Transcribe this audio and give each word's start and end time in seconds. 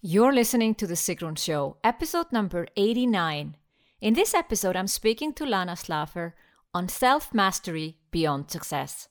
You're 0.00 0.32
listening 0.32 0.76
to 0.76 0.86
The 0.86 0.94
Sigrun 0.94 1.36
Show, 1.36 1.76
episode 1.82 2.26
number 2.30 2.68
89. 2.76 3.56
In 4.00 4.14
this 4.14 4.32
episode, 4.32 4.76
I'm 4.76 4.86
speaking 4.86 5.32
to 5.32 5.44
Lana 5.44 5.72
Shlafer 5.72 6.34
on 6.72 6.88
self 6.88 7.34
mastery 7.34 7.96
beyond 8.12 8.48
success. 8.48 9.08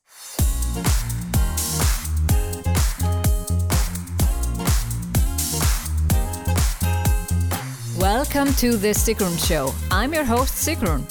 Welcome 8.00 8.54
to 8.54 8.78
The 8.78 8.94
Sigrun 8.96 9.46
Show. 9.46 9.74
I'm 9.92 10.14
your 10.14 10.24
host, 10.24 10.54
Sigrun, 10.54 11.04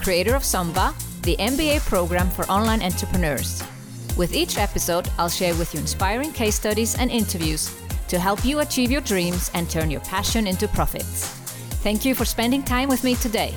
creator 0.00 0.36
of 0.36 0.42
SUMBA, 0.44 0.94
the 1.22 1.34
MBA 1.38 1.80
program 1.80 2.30
for 2.30 2.44
online 2.44 2.82
entrepreneurs. 2.84 3.64
With 4.16 4.32
each 4.32 4.58
episode, 4.58 5.08
I'll 5.18 5.28
share 5.28 5.56
with 5.56 5.74
you 5.74 5.80
inspiring 5.80 6.30
case 6.30 6.54
studies 6.54 6.96
and 6.96 7.10
interviews 7.10 7.74
to 8.08 8.18
help 8.18 8.44
you 8.44 8.60
achieve 8.60 8.90
your 8.90 9.00
dreams 9.00 9.50
and 9.54 9.68
turn 9.68 9.90
your 9.90 10.00
passion 10.02 10.46
into 10.46 10.68
profits. 10.68 11.26
Thank 11.82 12.04
you 12.04 12.14
for 12.14 12.24
spending 12.24 12.62
time 12.62 12.88
with 12.88 13.04
me 13.04 13.14
today. 13.14 13.54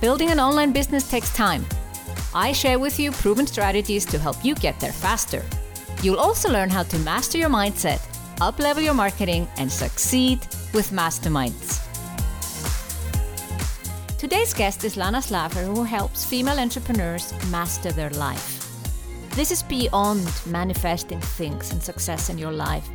Building 0.00 0.30
an 0.30 0.40
online 0.40 0.72
business 0.72 1.08
takes 1.08 1.34
time. 1.34 1.64
I 2.34 2.52
share 2.52 2.78
with 2.78 2.98
you 2.98 3.12
proven 3.12 3.46
strategies 3.46 4.04
to 4.06 4.18
help 4.18 4.44
you 4.44 4.54
get 4.54 4.80
there 4.80 4.92
faster. 4.92 5.44
You'll 6.02 6.18
also 6.18 6.50
learn 6.50 6.70
how 6.70 6.82
to 6.82 6.98
master 6.98 7.38
your 7.38 7.50
mindset, 7.50 8.00
uplevel 8.38 8.82
your 8.82 8.94
marketing, 8.94 9.46
and 9.58 9.70
succeed 9.70 10.40
with 10.74 10.90
masterminds. 10.90 11.80
Today's 14.18 14.54
guest 14.54 14.84
is 14.84 14.96
Lana 14.96 15.18
Shlafer, 15.18 15.64
who 15.64 15.84
helps 15.84 16.24
female 16.24 16.58
entrepreneurs 16.58 17.32
master 17.50 17.92
their 17.92 18.10
life. 18.10 18.61
This 19.34 19.50
is 19.50 19.62
beyond 19.62 20.30
manifesting 20.44 21.18
things 21.20 21.72
and 21.72 21.82
success 21.82 22.28
in 22.28 22.36
your 22.36 22.52
life, 22.52 22.86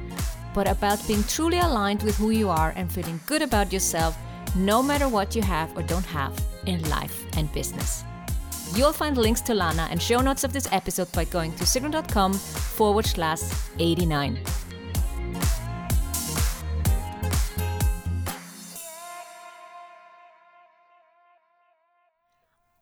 but 0.53 0.67
about 0.69 1.05
being 1.07 1.23
truly 1.23 1.57
aligned 1.57 2.03
with 2.03 2.15
who 2.17 2.29
you 2.29 2.47
are 2.49 2.73
and 2.75 2.91
feeling 2.91 3.19
good 3.25 3.41
about 3.41 3.73
yourself 3.73 4.15
no 4.55 4.83
matter 4.83 5.07
what 5.07 5.35
you 5.35 5.41
have 5.41 5.75
or 5.75 5.81
don't 5.81 6.05
have 6.05 6.33
in 6.67 6.87
life 6.89 7.25
and 7.37 7.51
business. 7.53 8.03
You'll 8.75 8.93
find 8.93 9.17
links 9.17 9.41
to 9.41 9.55
Lana 9.55 9.87
and 9.89 9.99
show 9.99 10.19
notes 10.19 10.43
of 10.43 10.53
this 10.53 10.67
episode 10.71 11.11
by 11.11 11.25
going 11.25 11.53
to 11.53 11.63
sigrun.com 11.63 12.33
forward 12.33 13.07
slash 13.07 13.41
89. 13.79 14.39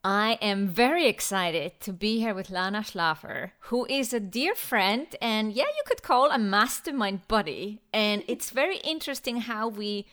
I 0.08 0.38
am 0.40 0.68
very 0.68 1.08
excited 1.08 1.80
to 1.80 1.92
be 1.92 2.20
here 2.20 2.36
with 2.36 2.52
Lana 2.52 2.82
Shlafer, 2.82 3.54
who 3.72 3.88
is 3.90 4.14
a 4.14 4.20
dear 4.20 4.54
friend 4.54 5.08
and, 5.20 5.52
yeah, 5.52 5.64
you 5.64 5.82
could 5.88 6.04
call 6.04 6.30
a 6.30 6.38
mastermind 6.38 7.28
buddy. 7.28 7.82
And 7.92 8.24
it's 8.28 8.52
very 8.52 8.78
interesting 8.78 9.38
how 9.38 9.68
we 9.68 10.06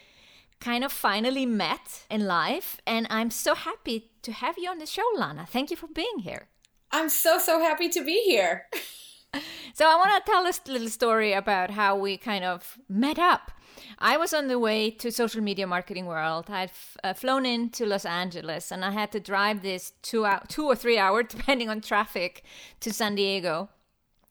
kind 0.61 0.83
of 0.83 0.93
finally 0.93 1.45
met 1.45 2.07
in 2.11 2.27
life. 2.27 2.81
And 2.87 3.07
I'm 3.11 3.31
so 3.31 3.55
happy 3.55 4.11
to 4.23 4.33
have 4.33 4.57
you 4.57 4.71
on 4.71 4.79
the 4.79 4.87
show, 4.87 5.05
Lana. 5.15 5.45
Thank 5.45 5.71
you 5.71 5.77
for 5.77 5.89
being 5.89 6.21
here. 6.21 6.49
I'm 6.91 7.11
so, 7.11 7.39
so 7.39 7.61
happy 7.61 7.91
to 7.91 8.03
be 8.03 8.23
here. 8.25 8.69
so, 9.75 9.87
I 9.87 9.97
want 9.97 10.25
to 10.25 10.31
tell 10.31 10.45
this 10.45 10.61
little 10.67 10.89
story 10.89 11.33
about 11.33 11.71
how 11.71 11.97
we 11.97 12.17
kind 12.17 12.45
of 12.45 12.79
met 12.89 13.19
up. 13.19 13.53
I 13.99 14.17
was 14.17 14.35
on 14.35 14.49
the 14.49 14.59
way 14.59 14.91
to 14.91 15.11
social 15.11 15.41
media 15.43 15.67
marketing 15.67 16.07
world. 16.07 16.47
I 16.49 16.61
had 16.61 16.71
f- 16.71 16.97
uh, 17.05 17.15
flown 17.15 17.47
into 17.47 17.87
Los 17.87 18.05
Angeles 18.05 18.71
and 18.71 18.85
I 18.85 18.91
had 18.91 19.13
to 19.13 19.21
drive 19.21 19.63
this 19.63 19.93
two, 20.03 20.27
hour, 20.27 20.43
two 20.49 20.67
or 20.67 20.75
three 20.75 20.99
hours, 20.99 21.27
depending 21.31 21.69
on 21.69 21.81
traffic, 21.81 22.43
to 22.81 22.93
San 22.93 23.15
Diego. 23.15 23.69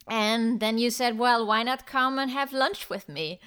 And 0.08 0.60
then 0.60 0.78
you 0.78 0.90
said, 0.90 1.18
well, 1.18 1.46
why 1.46 1.64
not 1.64 1.86
come 1.86 2.20
and 2.20 2.32
have 2.32 2.52
lunch 2.52 2.90
with 2.90 3.08
me? 3.08 3.40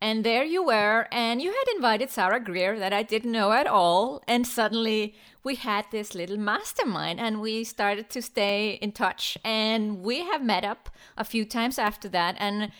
And 0.00 0.24
there 0.24 0.44
you 0.44 0.62
were, 0.62 1.08
and 1.10 1.40
you 1.40 1.50
had 1.50 1.74
invited 1.74 2.10
Sarah 2.10 2.38
Greer 2.38 2.78
that 2.78 2.92
I 2.92 3.02
didn't 3.02 3.32
know 3.32 3.52
at 3.52 3.66
all. 3.66 4.22
And 4.28 4.46
suddenly 4.46 5.14
we 5.42 5.54
had 5.54 5.86
this 5.90 6.14
little 6.14 6.36
mastermind, 6.36 7.18
and 7.18 7.40
we 7.40 7.64
started 7.64 8.10
to 8.10 8.20
stay 8.20 8.78
in 8.82 8.92
touch. 8.92 9.38
And 9.42 10.02
we 10.02 10.24
have 10.24 10.44
met 10.44 10.64
up 10.64 10.90
a 11.16 11.24
few 11.24 11.46
times 11.46 11.78
after 11.78 12.10
that. 12.10 12.36
And 12.38 12.72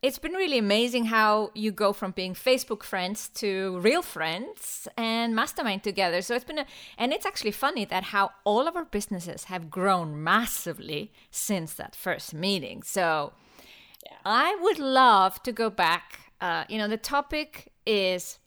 it's 0.00 0.18
been 0.18 0.32
really 0.32 0.58
amazing 0.58 1.04
how 1.04 1.50
you 1.54 1.70
go 1.70 1.92
from 1.92 2.10
being 2.10 2.34
Facebook 2.34 2.82
friends 2.82 3.28
to 3.34 3.78
real 3.80 4.02
friends 4.02 4.88
and 4.96 5.36
mastermind 5.36 5.84
together. 5.84 6.22
So 6.22 6.34
it's 6.34 6.44
been 6.44 6.58
a, 6.58 6.66
and 6.96 7.12
it's 7.12 7.26
actually 7.26 7.52
funny 7.52 7.84
that 7.84 8.04
how 8.04 8.30
all 8.44 8.66
of 8.66 8.76
our 8.76 8.86
businesses 8.86 9.44
have 9.44 9.70
grown 9.70 10.24
massively 10.24 11.12
since 11.30 11.74
that 11.74 11.94
first 11.94 12.34
meeting. 12.34 12.82
So 12.82 13.32
yeah. 14.04 14.16
I 14.24 14.56
would 14.60 14.80
love 14.80 15.40
to 15.44 15.52
go 15.52 15.70
back. 15.70 16.21
Uh, 16.42 16.64
you 16.68 16.76
know, 16.76 16.88
the 16.88 16.98
topic 16.98 17.72
is 17.86 18.38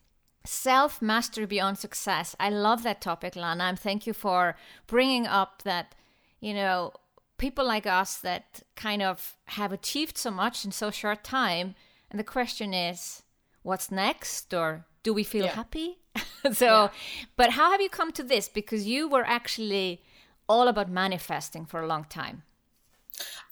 self 0.44 1.02
mastery 1.02 1.46
beyond 1.46 1.78
success. 1.78 2.36
I 2.38 2.50
love 2.50 2.84
that 2.84 3.00
topic, 3.00 3.34
Lana. 3.34 3.64
And 3.64 3.78
thank 3.78 4.06
you 4.06 4.12
for 4.12 4.54
bringing 4.86 5.26
up 5.26 5.62
that, 5.62 5.94
you 6.38 6.54
know, 6.54 6.92
people 7.38 7.66
like 7.66 7.86
us 7.86 8.18
that 8.18 8.62
kind 8.74 9.02
of 9.02 9.36
have 9.46 9.72
achieved 9.72 10.16
so 10.16 10.30
much 10.30 10.64
in 10.64 10.72
so 10.72 10.90
short 10.90 11.24
time 11.24 11.74
and 12.10 12.18
the 12.18 12.24
question 12.24 12.72
is 12.72 13.22
what's 13.62 13.90
next 13.90 14.54
or 14.54 14.86
do 15.02 15.12
we 15.12 15.24
feel 15.24 15.44
yeah. 15.44 15.52
happy 15.52 15.98
so 16.52 16.66
yeah. 16.66 16.88
but 17.36 17.50
how 17.50 17.70
have 17.70 17.80
you 17.80 17.90
come 17.90 18.12
to 18.12 18.22
this 18.22 18.48
because 18.48 18.86
you 18.86 19.08
were 19.08 19.24
actually 19.26 20.02
all 20.48 20.68
about 20.68 20.88
manifesting 20.90 21.66
for 21.66 21.82
a 21.82 21.86
long 21.86 22.04
time 22.04 22.42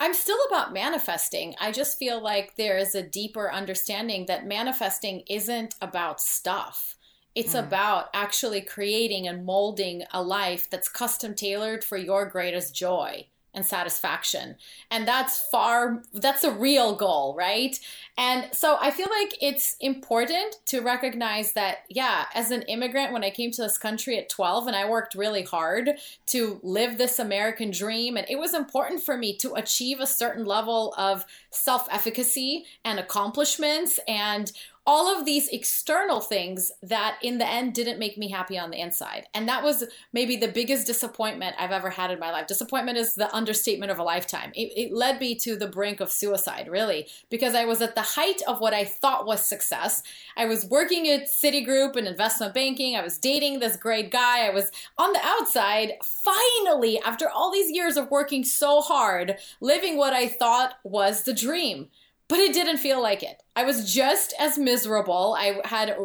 I'm 0.01 0.15
still 0.15 0.39
about 0.49 0.73
manifesting. 0.73 1.55
I 1.61 1.73
just 1.73 1.99
feel 1.99 2.23
like 2.23 2.57
there 2.57 2.77
is 2.77 2.95
a 2.95 3.03
deeper 3.03 3.51
understanding 3.53 4.27
that 4.27 4.47
manifesting 4.47 5.23
isn't 5.29 5.75
about 5.81 6.21
stuff. 6.21 6.97
It's 7.35 7.55
mm. 7.55 7.67
about 7.67 8.09
actually 8.15 8.61
creating 8.61 9.27
and 9.27 9.45
molding 9.45 10.05
a 10.13 10.23
life 10.23 10.69
that's 10.71 10.89
custom 10.89 11.35
tailored 11.35 11.83
for 11.85 11.97
your 11.97 12.27
greatest 12.27 12.75
joy 12.75 13.29
and 13.55 13.65
satisfaction. 13.65 14.57
And 14.91 15.07
that's 15.07 15.49
far, 15.51 16.03
that's 16.13 16.45
a 16.45 16.53
real 16.53 16.95
goal, 16.95 17.35
right? 17.37 17.79
And 18.17 18.49
so 18.53 18.77
I 18.81 18.91
feel 18.91 19.09
like 19.21 19.37
it's 19.41 19.77
important 19.81 20.57
to 20.67 20.81
recognize 20.81 21.53
that, 21.53 21.79
yeah, 21.89 22.27
as 22.35 22.51
an 22.51 22.63
immigrant, 22.63 23.13
when 23.13 23.25
I 23.25 23.31
came 23.31 23.51
to 23.53 23.63
this 23.63 23.79
country 23.79 24.19
at 24.19 24.29
12 24.29 24.69
and 24.69 24.77
I 24.77 24.89
worked 24.89 25.15
really 25.15 25.43
hard 25.43 25.91
to 26.27 26.61
live 26.63 26.97
this 26.97 27.19
American 27.19 27.71
dream, 27.71 28.17
and 28.17 28.27
it 28.29 28.39
was 28.39 28.55
important 28.55 29.03
for 29.03 29.17
me 29.17 29.37
to 29.39 29.55
achieve 29.55 30.01
a 30.01 30.07
certain 30.07 30.45
level 30.45 30.95
of 30.97 31.25
self 31.51 31.89
efficacy 31.91 32.67
and 32.85 33.01
accomplishments 33.01 33.99
and 34.07 34.53
all 34.87 35.17
of 35.17 35.25
these 35.25 35.49
external 35.49 36.21
things 36.21 36.71
that 36.83 37.17
in 37.23 37.39
the 37.39 37.47
end 37.47 37.75
didn't 37.75 37.99
make 37.99 38.19
me 38.19 38.29
happy 38.29 38.59
on 38.59 38.71
the 38.71 38.81
inside. 38.81 39.27
And 39.33 39.49
that 39.49 39.63
was 39.63 39.85
maybe 40.13 40.37
the 40.37 40.49
biggest 40.49 40.87
disappointment 40.87 41.57
I've 41.59 41.71
ever 41.71 41.89
had 41.89 42.11
in 42.11 42.19
my 42.19 42.31
life. 42.31 42.47
Disappointment 42.47 42.99
is 42.99 43.15
the 43.15 43.35
understatement 43.35 43.91
of 43.91 43.99
a 43.99 44.03
lifetime. 44.03 44.53
It, 44.55 44.73
it, 44.77 44.93
led 44.93 45.21
me 45.21 45.35
to 45.37 45.57
the 45.57 45.67
brink 45.67 46.01
of 46.01 46.13
suicide, 46.13 46.69
really, 46.69 47.07
because 47.31 47.55
I 47.55 47.65
was 47.65 47.81
at 47.81 47.95
the 47.95 48.03
height 48.03 48.43
of 48.47 48.61
what 48.61 48.75
I 48.75 48.85
thought 48.85 49.27
was 49.27 49.47
success. 49.47 50.03
I 50.37 50.45
was 50.45 50.67
working 50.67 51.09
at 51.09 51.29
Citigroup 51.29 51.97
and 51.97 52.07
investment 52.07 52.53
banking. 52.53 52.95
I 52.95 53.03
was 53.03 53.19
dating 53.19 53.59
this 53.59 53.77
great 53.77 54.11
guy. 54.11 54.47
I 54.47 54.51
was 54.51 54.71
on 54.99 55.13
the 55.15 55.21
outside, 55.23 55.95
finally, 56.03 57.01
after 57.01 57.29
all 57.29 57.51
these 57.51 57.71
years 57.71 57.97
of 57.97 58.11
working 58.11 58.45
so 58.45 58.83
hard, 58.83 59.37
living 59.61 59.97
what 59.97 60.13
I 60.13 60.29
thought 60.29 60.75
was 60.85 61.23
the 61.23 61.35
dream 61.35 61.89
but 62.35 62.41
it 62.41 62.53
didn't 62.53 62.79
feel 62.79 63.01
like 63.01 63.23
it. 63.23 63.45
I 63.55 63.63
was 63.63 63.95
just 63.95 64.35
as 64.41 64.59
miserable. 64.59 65.37
I 65.39 65.61
had 65.65 65.97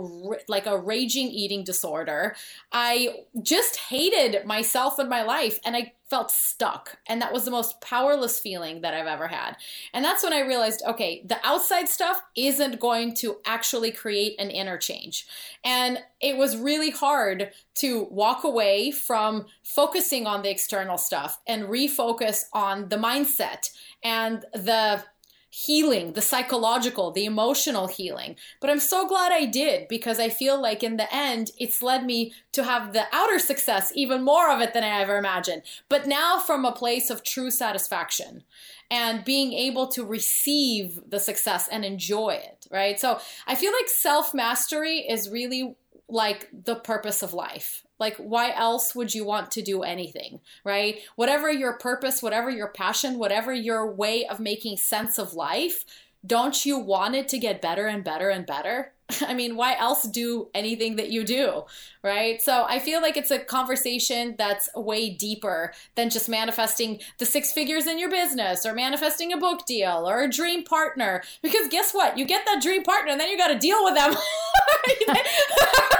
like 0.48 0.68
a 0.68 0.78
raging 0.78 1.26
eating 1.30 1.64
disorder. 1.64 2.36
I 2.72 3.22
just 3.42 3.78
hated 3.78 4.46
myself 4.46 5.00
and 5.00 5.10
my 5.10 5.24
life 5.24 5.60
and 5.66 5.76
I 5.76 5.94
felt 6.08 6.30
stuck. 6.30 7.00
And 7.08 7.20
that 7.24 7.34
was 7.34 7.46
the 7.46 7.52
most 7.52 7.82
powerless 7.82 8.38
feeling 8.38 8.82
that 8.82 8.94
I've 8.94 9.08
ever 9.08 9.28
had. 9.28 9.58
And 9.92 10.06
that's 10.06 10.22
when 10.22 10.32
I 10.32 10.42
realized 10.42 10.84
okay, 10.88 11.24
the 11.26 11.40
outside 11.44 11.90
stuff 11.90 12.22
isn't 12.38 12.80
going 12.80 13.16
to 13.16 13.38
actually 13.44 13.90
create 13.90 14.40
an 14.40 14.52
inner 14.52 14.78
change. 14.78 15.26
And 15.64 15.98
it 16.22 16.38
was 16.38 16.58
really 16.58 16.92
hard 16.92 17.54
to 17.78 18.04
walk 18.12 18.44
away 18.44 18.92
from 18.92 19.48
focusing 19.64 20.28
on 20.28 20.44
the 20.44 20.52
external 20.52 21.00
stuff 21.00 21.40
and 21.48 21.64
refocus 21.64 22.44
on 22.54 22.90
the 22.90 22.98
mindset 22.98 23.72
and 24.04 24.46
the 24.54 25.04
healing, 25.50 26.14
the 26.14 26.22
psychological, 26.22 27.12
the 27.12 27.26
emotional 27.26 27.88
healing. 27.88 28.36
But 28.62 28.70
I'm 28.70 28.80
so 28.80 29.08
glad 29.08 29.32
I 29.32 29.46
did 29.46 29.88
because 29.88 30.20
I 30.20 30.30
feel 30.30 30.62
like 30.62 30.84
in 30.84 30.98
the 30.98 31.14
end, 31.14 31.52
it's 31.58 31.82
led 31.82 32.06
me 32.06 32.34
to 32.52 32.64
have 32.64 32.94
the 32.94 33.06
outer 33.12 33.40
success, 33.40 33.92
even 33.96 34.24
more 34.24 34.52
of 34.52 34.62
it 34.62 34.74
than 34.74 34.84
I 34.84 35.02
ever 35.02 35.18
imagined. 35.18 35.64
But 35.90 36.08
now 36.08 36.40
from 36.40 36.66
a 36.66 36.72
place 36.72 37.10
of 37.10 37.24
true 37.24 37.50
satisfaction 37.50 38.44
and 38.92 39.26
being 39.26 39.54
able 39.54 39.88
to 39.88 40.06
receive 40.06 41.00
the 41.08 41.20
success 41.20 41.68
and 41.68 41.84
enjoy 41.84 42.30
it, 42.30 42.68
right? 42.72 43.00
So 43.00 43.20
I 43.48 43.56
feel 43.56 43.74
like 43.74 43.90
self 43.90 44.34
mastery 44.34 45.00
is 45.00 45.30
really 45.30 45.76
like 46.08 46.50
the 46.52 46.76
purpose 46.76 47.22
of 47.22 47.34
life. 47.34 47.84
Like, 48.00 48.18
why 48.18 48.54
else 48.54 48.96
would 48.96 49.14
you 49.14 49.26
want 49.26 49.52
to 49.52 49.62
do 49.62 49.84
anything, 49.84 50.40
right? 50.64 51.00
Whatever 51.16 51.52
your 51.52 51.74
purpose, 51.74 52.24
whatever 52.24 52.50
your 52.50 52.70
passion, 52.70 53.20
whatever 53.20 53.54
your 53.54 53.92
way 53.92 54.26
of 54.26 54.40
making 54.40 54.78
sense 54.78 55.18
of 55.18 55.34
life, 55.34 55.86
don't 56.26 56.66
you 56.66 56.78
want 56.78 57.16
it 57.16 57.30
to 57.30 57.38
get 57.38 57.62
better 57.62 57.88
and 57.88 58.04
better 58.04 58.30
and 58.30 58.46
better? 58.46 58.94
I 59.28 59.34
mean, 59.34 59.56
why 59.56 59.76
else 59.78 60.04
do 60.04 60.50
anything 60.54 60.98
that 60.98 61.10
you 61.10 61.24
do, 61.24 61.64
right? 62.04 62.42
So 62.42 62.66
I 62.68 62.80
feel 62.80 63.02
like 63.02 63.18
it's 63.18 63.32
a 63.32 63.40
conversation 63.40 64.36
that's 64.38 64.70
way 64.76 65.10
deeper 65.10 65.74
than 65.96 66.10
just 66.10 66.30
manifesting 66.30 67.00
the 67.18 67.26
six 67.26 67.52
figures 67.52 67.88
in 67.88 68.00
your 68.00 68.10
business 68.10 68.66
or 68.66 68.74
manifesting 68.74 69.34
a 69.34 69.38
book 69.38 69.66
deal 69.66 70.08
or 70.08 70.22
a 70.22 70.30
dream 70.30 70.64
partner. 70.64 71.24
Because 71.42 71.68
guess 71.70 71.94
what? 71.94 72.18
You 72.18 72.26
get 72.26 72.46
that 72.46 72.62
dream 72.62 72.84
partner 72.84 73.12
and 73.12 73.20
then 73.20 73.30
you 73.30 73.38
got 73.38 73.48
to 73.48 73.60
deal 73.60 73.84
with 73.84 73.96
them. 73.96 74.14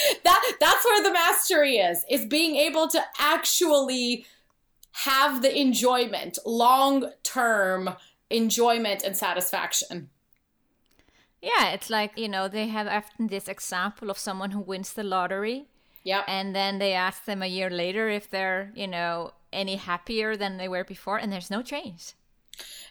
that 0.24 0.52
that's 0.60 0.84
where 0.84 1.02
the 1.02 1.12
mastery 1.12 1.76
is. 1.76 2.04
Is 2.10 2.26
being 2.26 2.56
able 2.56 2.88
to 2.88 3.02
actually 3.18 4.26
have 5.04 5.42
the 5.42 5.56
enjoyment, 5.56 6.38
long-term 6.44 7.94
enjoyment 8.30 9.02
and 9.04 9.16
satisfaction. 9.16 10.10
Yeah, 11.40 11.70
it's 11.70 11.88
like, 11.88 12.18
you 12.18 12.28
know, 12.28 12.48
they 12.48 12.66
have 12.66 12.88
often 12.88 13.28
this 13.28 13.46
example 13.46 14.10
of 14.10 14.18
someone 14.18 14.50
who 14.50 14.58
wins 14.58 14.92
the 14.92 15.04
lottery. 15.04 15.66
Yeah. 16.02 16.24
And 16.26 16.54
then 16.54 16.78
they 16.78 16.94
ask 16.94 17.26
them 17.26 17.42
a 17.42 17.46
year 17.46 17.70
later 17.70 18.08
if 18.08 18.28
they're, 18.28 18.72
you 18.74 18.88
know, 18.88 19.32
any 19.52 19.76
happier 19.76 20.36
than 20.36 20.56
they 20.56 20.68
were 20.68 20.84
before, 20.84 21.16
and 21.16 21.32
there's 21.32 21.50
no 21.50 21.62
change 21.62 22.14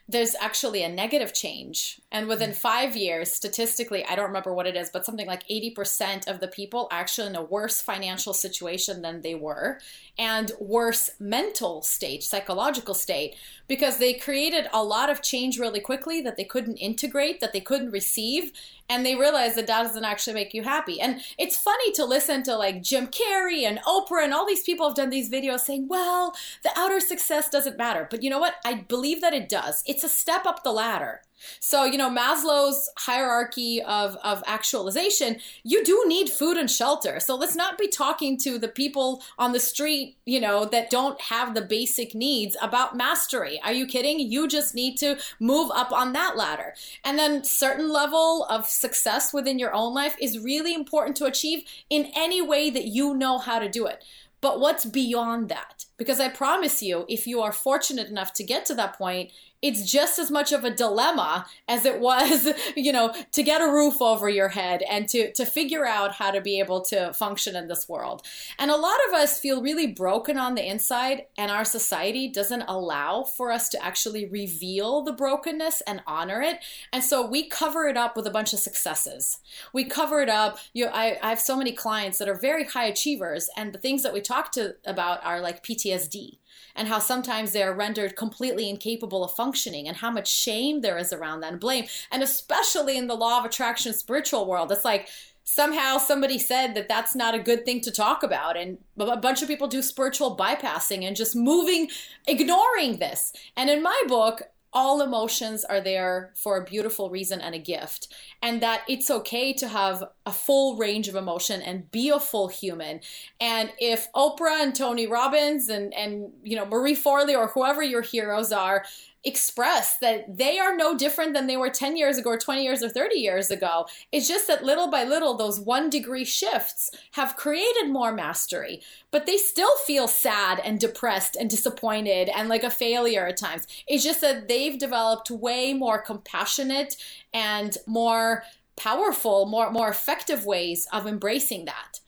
there's 0.09 0.35
actually 0.39 0.83
a 0.83 0.89
negative 0.89 1.33
change. 1.33 1.99
And 2.11 2.27
within 2.27 2.51
mm. 2.51 2.55
five 2.55 2.95
years, 2.95 3.31
statistically, 3.31 4.05
I 4.05 4.15
don't 4.15 4.27
remember 4.27 4.53
what 4.53 4.65
it 4.65 4.77
is, 4.77 4.89
but 4.89 5.05
something 5.05 5.27
like 5.27 5.45
80% 5.47 6.27
of 6.27 6.39
the 6.39 6.47
people 6.47 6.87
are 6.91 6.99
actually 6.99 7.27
in 7.27 7.35
a 7.35 7.43
worse 7.43 7.81
financial 7.81 8.33
situation 8.33 9.01
than 9.01 9.21
they 9.21 9.35
were 9.35 9.79
and 10.17 10.51
worse 10.59 11.11
mental 11.19 11.81
state, 11.81 12.23
psychological 12.23 12.93
state, 12.93 13.35
because 13.67 13.97
they 13.97 14.13
created 14.13 14.67
a 14.71 14.83
lot 14.83 15.09
of 15.09 15.21
change 15.21 15.59
really 15.59 15.81
quickly 15.81 16.21
that 16.21 16.37
they 16.37 16.45
couldn't 16.45 16.77
integrate, 16.77 17.41
that 17.41 17.51
they 17.51 17.59
couldn't 17.59 17.91
receive 17.91 18.53
and 18.89 19.05
they 19.05 19.15
realize 19.15 19.55
that 19.55 19.67
that 19.67 19.83
doesn't 19.83 20.05
actually 20.05 20.33
make 20.33 20.53
you 20.53 20.63
happy. 20.63 21.01
And 21.01 21.21
it's 21.37 21.57
funny 21.57 21.91
to 21.93 22.05
listen 22.05 22.43
to 22.43 22.55
like 22.55 22.81
Jim 22.81 23.07
Carrey 23.07 23.63
and 23.63 23.79
Oprah 23.79 24.23
and 24.23 24.33
all 24.33 24.45
these 24.45 24.63
people 24.63 24.87
have 24.87 24.95
done 24.95 25.09
these 25.09 25.29
videos 25.29 25.61
saying, 25.61 25.87
well, 25.87 26.33
the 26.63 26.71
outer 26.75 26.99
success 26.99 27.49
doesn't 27.49 27.77
matter. 27.77 28.07
But 28.09 28.23
you 28.23 28.29
know 28.29 28.39
what? 28.39 28.55
I 28.63 28.75
believe 28.75 29.21
that 29.21 29.33
it 29.33 29.49
does. 29.49 29.83
It's 29.97 30.03
a 30.03 30.09
step 30.09 30.45
up 30.45 30.63
the 30.63 30.71
ladder. 30.71 31.21
So, 31.59 31.85
you 31.85 31.97
know, 31.97 32.11
Maslow's 32.11 32.87
hierarchy 32.97 33.81
of, 33.81 34.15
of 34.23 34.43
actualization, 34.45 35.37
you 35.63 35.83
do 35.83 36.03
need 36.05 36.29
food 36.29 36.55
and 36.55 36.69
shelter. 36.69 37.19
So 37.19 37.35
let's 37.35 37.55
not 37.55 37.79
be 37.79 37.87
talking 37.87 38.37
to 38.41 38.59
the 38.59 38.67
people 38.67 39.23
on 39.39 39.53
the 39.53 39.59
street, 39.59 40.17
you 40.23 40.39
know, 40.39 40.65
that 40.65 40.91
don't 40.91 41.19
have 41.19 41.55
the 41.55 41.63
basic 41.63 42.13
needs 42.13 42.55
about 42.61 42.95
mastery. 42.95 43.59
Are 43.63 43.73
you 43.73 43.87
kidding? 43.87 44.19
You 44.19 44.47
just 44.47 44.75
need 44.75 44.97
to 44.97 45.17
move 45.39 45.71
up 45.73 45.91
on 45.91 46.13
that 46.13 46.37
ladder. 46.37 46.75
And 47.03 47.17
then 47.17 47.43
certain 47.43 47.91
level 47.91 48.45
of 48.51 48.67
success 48.67 49.33
within 49.33 49.57
your 49.57 49.73
own 49.73 49.95
life 49.95 50.15
is 50.21 50.37
really 50.37 50.75
important 50.75 51.17
to 51.17 51.25
achieve 51.25 51.63
in 51.89 52.11
any 52.15 52.39
way 52.39 52.69
that 52.69 52.85
you 52.85 53.15
know 53.15 53.39
how 53.39 53.57
to 53.57 53.67
do 53.67 53.87
it. 53.87 54.03
But 54.39 54.59
what's 54.59 54.85
beyond 54.85 55.49
that? 55.49 55.85
Because 55.97 56.19
I 56.19 56.29
promise 56.29 56.83
you, 56.83 57.05
if 57.09 57.25
you 57.25 57.41
are 57.41 57.51
fortunate 57.51 58.07
enough 58.07 58.33
to 58.33 58.43
get 58.43 58.65
to 58.67 58.75
that 58.75 58.97
point, 58.97 59.31
it's 59.61 59.89
just 59.89 60.19
as 60.19 60.29
much 60.29 60.51
of 60.51 60.63
a 60.63 60.69
dilemma 60.69 61.45
as 61.67 61.85
it 61.85 61.99
was, 61.99 62.47
you 62.75 62.91
know, 62.91 63.13
to 63.31 63.41
get 63.43 63.61
a 63.61 63.71
roof 63.71 64.01
over 64.01 64.29
your 64.29 64.49
head 64.49 64.83
and 64.89 65.09
to, 65.09 65.31
to 65.33 65.45
figure 65.45 65.85
out 65.85 66.13
how 66.13 66.31
to 66.31 66.41
be 66.41 66.59
able 66.59 66.81
to 66.81 67.11
function 67.13 67.55
in 67.55 67.67
this 67.67 67.89
world. 67.89 68.21
And 68.59 68.69
a 68.69 68.77
lot 68.77 68.99
of 69.07 69.15
us 69.15 69.39
feel 69.39 69.61
really 69.61 69.87
broken 69.87 70.37
on 70.37 70.55
the 70.55 70.67
inside, 70.67 71.25
and 71.37 71.49
our 71.51 71.65
society 71.65 72.27
doesn't 72.27 72.63
allow 72.63 73.23
for 73.23 73.51
us 73.51 73.69
to 73.69 73.83
actually 73.83 74.27
reveal 74.27 75.01
the 75.03 75.13
brokenness 75.13 75.81
and 75.81 76.01
honor 76.05 76.41
it. 76.41 76.63
And 76.93 77.03
so 77.03 77.25
we 77.25 77.47
cover 77.47 77.87
it 77.87 77.97
up 77.97 78.15
with 78.15 78.27
a 78.27 78.31
bunch 78.31 78.53
of 78.53 78.59
successes. 78.59 79.39
We 79.73 79.85
cover 79.85 80.21
it 80.21 80.29
up. 80.29 80.59
You 80.73 80.85
know, 80.85 80.91
I, 80.91 81.17
I 81.21 81.29
have 81.29 81.39
so 81.39 81.57
many 81.57 81.71
clients 81.71 82.19
that 82.19 82.29
are 82.29 82.39
very 82.39 82.65
high 82.65 82.85
achievers, 82.85 83.49
and 83.57 83.73
the 83.73 83.79
things 83.79 84.03
that 84.03 84.13
we 84.13 84.21
talk 84.21 84.51
to 84.53 84.75
about 84.85 85.25
are 85.25 85.41
like 85.41 85.63
PTSD 85.63 86.37
and 86.75 86.87
how 86.87 86.99
sometimes 86.99 87.51
they 87.51 87.63
are 87.63 87.73
rendered 87.73 88.15
completely 88.15 88.69
incapable 88.69 89.23
of 89.23 89.33
functioning 89.33 89.87
and 89.87 89.97
how 89.97 90.11
much 90.11 90.27
shame 90.27 90.81
there 90.81 90.97
is 90.97 91.11
around 91.11 91.41
that 91.41 91.53
and 91.53 91.59
blame. 91.59 91.85
And 92.11 92.23
especially 92.23 92.97
in 92.97 93.07
the 93.07 93.15
law 93.15 93.39
of 93.39 93.45
attraction 93.45 93.93
spiritual 93.93 94.45
world, 94.45 94.71
it's 94.71 94.85
like 94.85 95.09
somehow 95.43 95.97
somebody 95.97 96.37
said 96.37 96.75
that 96.75 96.89
that's 96.89 97.15
not 97.15 97.33
a 97.33 97.39
good 97.39 97.63
thing 97.63 97.79
to 97.81 97.91
talk 97.91 98.21
about. 98.21 98.57
And 98.57 98.77
a 98.99 99.17
bunch 99.17 99.41
of 99.41 99.47
people 99.47 99.67
do 99.67 99.81
spiritual 99.81 100.35
bypassing 100.35 101.03
and 101.03 101.15
just 101.15 101.35
moving, 101.35 101.89
ignoring 102.27 102.97
this. 102.97 103.31
And 103.55 103.69
in 103.69 103.81
my 103.81 104.01
book, 104.07 104.41
all 104.77 105.01
emotions 105.01 105.65
are 105.65 105.81
there 105.81 106.31
for 106.35 106.55
a 106.55 106.63
beautiful 106.63 107.09
reason 107.09 107.41
and 107.41 107.55
a 107.55 107.57
gift 107.57 108.13
and 108.43 108.61
that 108.61 108.83
it's 108.87 109.09
okay 109.09 109.51
to 109.51 109.67
have 109.67 110.03
a 110.27 110.31
full 110.31 110.75
range 110.75 111.07
of 111.07 111.15
emotion 111.15 111.63
and 111.63 111.89
be 111.89 112.09
a 112.09 112.19
full 112.19 112.47
human. 112.47 112.99
And 113.41 113.71
if 113.79 114.07
oprah 114.13 114.61
and 114.61 114.75
tony 114.75 115.07
robbins 115.07 115.67
and 115.67 115.95
and 115.95 116.31
you 116.43 116.55
know 116.55 116.65
marie 116.65 116.95
forleo 116.95 117.39
or 117.39 117.47
whoever 117.47 117.81
your 117.81 118.03
heroes 118.03 118.51
are 118.51 118.85
express 119.27 119.97
that 119.97 120.37
they 120.37 120.57
are 120.57 120.75
no 120.75 120.97
different 120.97 121.33
than 121.33 121.47
they 121.47 121.57
were 121.57 121.69
10 121.69 121.97
years 121.97 122.17
ago 122.17 122.31
or 122.31 122.37
20 122.37 122.63
years 122.63 122.81
or 122.81 122.89
30 122.89 123.15
years 123.15 123.51
ago. 123.51 123.85
It's 124.11 124.27
just 124.27 124.47
that 124.47 124.63
little 124.63 124.89
by 124.89 125.03
little, 125.03 125.35
those 125.35 125.59
one 125.59 125.89
degree 125.89 126.25
shifts 126.25 126.89
have 127.11 127.35
created 127.35 127.89
more 127.89 128.13
mastery, 128.13 128.81
but 129.11 129.25
they 129.25 129.37
still 129.37 129.75
feel 129.79 130.07
sad 130.07 130.59
and 130.63 130.79
depressed 130.79 131.35
and 131.35 131.49
disappointed 131.49 132.29
and 132.29 132.47
like 132.47 132.63
a 132.63 132.69
failure 132.69 133.27
at 133.27 133.37
times. 133.37 133.67
It's 133.87 134.03
just 134.03 134.21
that 134.21 134.47
they've 134.47 134.79
developed 134.79 135.29
way 135.29 135.73
more 135.73 136.01
compassionate 136.01 136.95
and 137.33 137.77
more 137.85 138.43
powerful, 138.77 139.45
more, 139.45 139.71
more 139.71 139.89
effective 139.89 140.45
ways 140.45 140.87
of 140.93 141.05
embracing 141.05 141.65
that. 141.65 141.99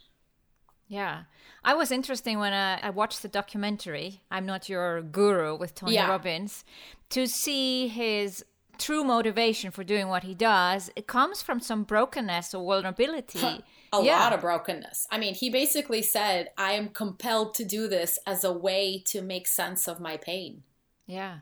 Yeah. 0.88 1.24
I 1.64 1.74
was 1.74 1.92
interesting 1.92 2.40
when 2.40 2.54
I, 2.54 2.80
I, 2.82 2.90
watched 2.90 3.22
the 3.22 3.28
documentary, 3.28 4.22
I'm 4.32 4.46
Not 4.46 4.70
Your 4.70 5.02
Guru 5.02 5.58
with 5.58 5.76
Tony 5.76 5.96
yeah. 5.96 6.08
Robbins, 6.08 6.64
to 7.10 7.28
see 7.28 7.88
his 7.88 8.44
true 8.80 9.04
motivation 9.04 9.72
for 9.72 9.84
doing 9.84 10.08
what 10.08 10.24
he 10.24 10.34
does. 10.34 10.90
It 10.96 11.06
comes 11.06 11.42
from 11.42 11.60
some 11.60 11.84
brokenness 11.84 12.54
or 12.54 12.64
vulnerability. 12.66 13.64
a 13.94 14.02
yeah. 14.02 14.20
lot 14.20 14.34
of 14.34 14.42
brokenness. 14.42 15.08
I 15.12 15.18
mean, 15.20 15.36
he 15.36 15.50
basically 15.50 16.02
said, 16.02 16.50
I 16.58 16.72
am 16.72 16.90
compelled 16.90 17.54
to 17.56 17.66
do 17.66 17.88
this 17.88 18.18
as 18.26 18.44
a 18.44 18.54
way 18.54 19.04
to 19.08 19.22
make 19.22 19.48
sense 19.48 19.88
of 19.88 20.00
my 20.00 20.18
pain. 20.18 20.64
Yeah. 21.06 21.40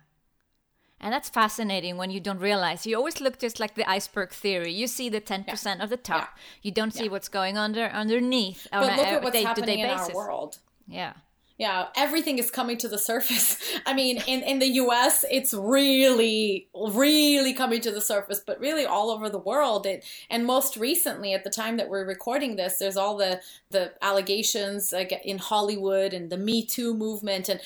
And 0.99 1.13
that's 1.13 1.29
fascinating 1.29 1.97
when 1.97 2.09
you 2.09 2.19
don't 2.19 2.39
realize. 2.39 2.87
You 2.87 2.97
always 2.97 3.21
look 3.21 3.37
just 3.37 3.59
like 3.59 3.75
the 3.75 3.87
iceberg 3.87 4.31
theory. 4.31 4.73
You 4.73 4.87
see 4.87 5.09
the 5.09 5.21
10% 5.21 5.45
yeah. 5.47 5.83
of 5.83 5.91
the 5.91 5.97
top. 5.97 6.29
Yeah. 6.35 6.41
You 6.63 6.71
don't 6.71 6.93
see 6.93 7.07
what's 7.07 7.29
going 7.29 7.55
under 7.55 7.85
underneath 7.85 8.67
but 8.71 8.89
on 8.89 8.97
look 8.97 9.05
a, 9.05 9.09
at 9.09 9.23
what's 9.23 9.35
day, 9.35 9.43
happening 9.43 9.79
in 9.79 9.87
basis. 9.87 10.09
our 10.09 10.15
world. 10.15 10.57
Yeah. 10.87 11.13
Yeah, 11.57 11.87
everything 11.95 12.37
is 12.37 12.51
coming 12.51 12.77
to 12.77 12.87
the 12.87 12.99
surface. 12.99 13.57
I 13.85 13.93
mean, 13.93 14.21
in, 14.27 14.43
in 14.43 14.59
the 14.59 14.67
US, 14.67 15.25
it's 15.31 15.55
really, 15.55 16.67
really 16.75 17.53
coming 17.53 17.81
to 17.81 17.91
the 17.91 18.01
surface, 18.01 18.41
but 18.45 18.59
really 18.59 18.85
all 18.85 19.09
over 19.09 19.27
the 19.27 19.39
world. 19.39 19.87
It, 19.87 20.05
and 20.29 20.45
most 20.45 20.77
recently, 20.77 21.33
at 21.33 21.43
the 21.43 21.49
time 21.49 21.77
that 21.77 21.89
we're 21.89 22.05
recording 22.05 22.57
this, 22.57 22.77
there's 22.77 22.97
all 22.97 23.17
the, 23.17 23.41
the 23.71 23.93
allegations 24.03 24.93
uh, 24.93 24.97
like 24.97 25.19
in 25.23 25.39
Hollywood 25.39 26.13
and 26.13 26.29
the 26.29 26.37
Me 26.37 26.63
Too 26.63 26.93
movement. 26.93 27.49
And 27.49 27.59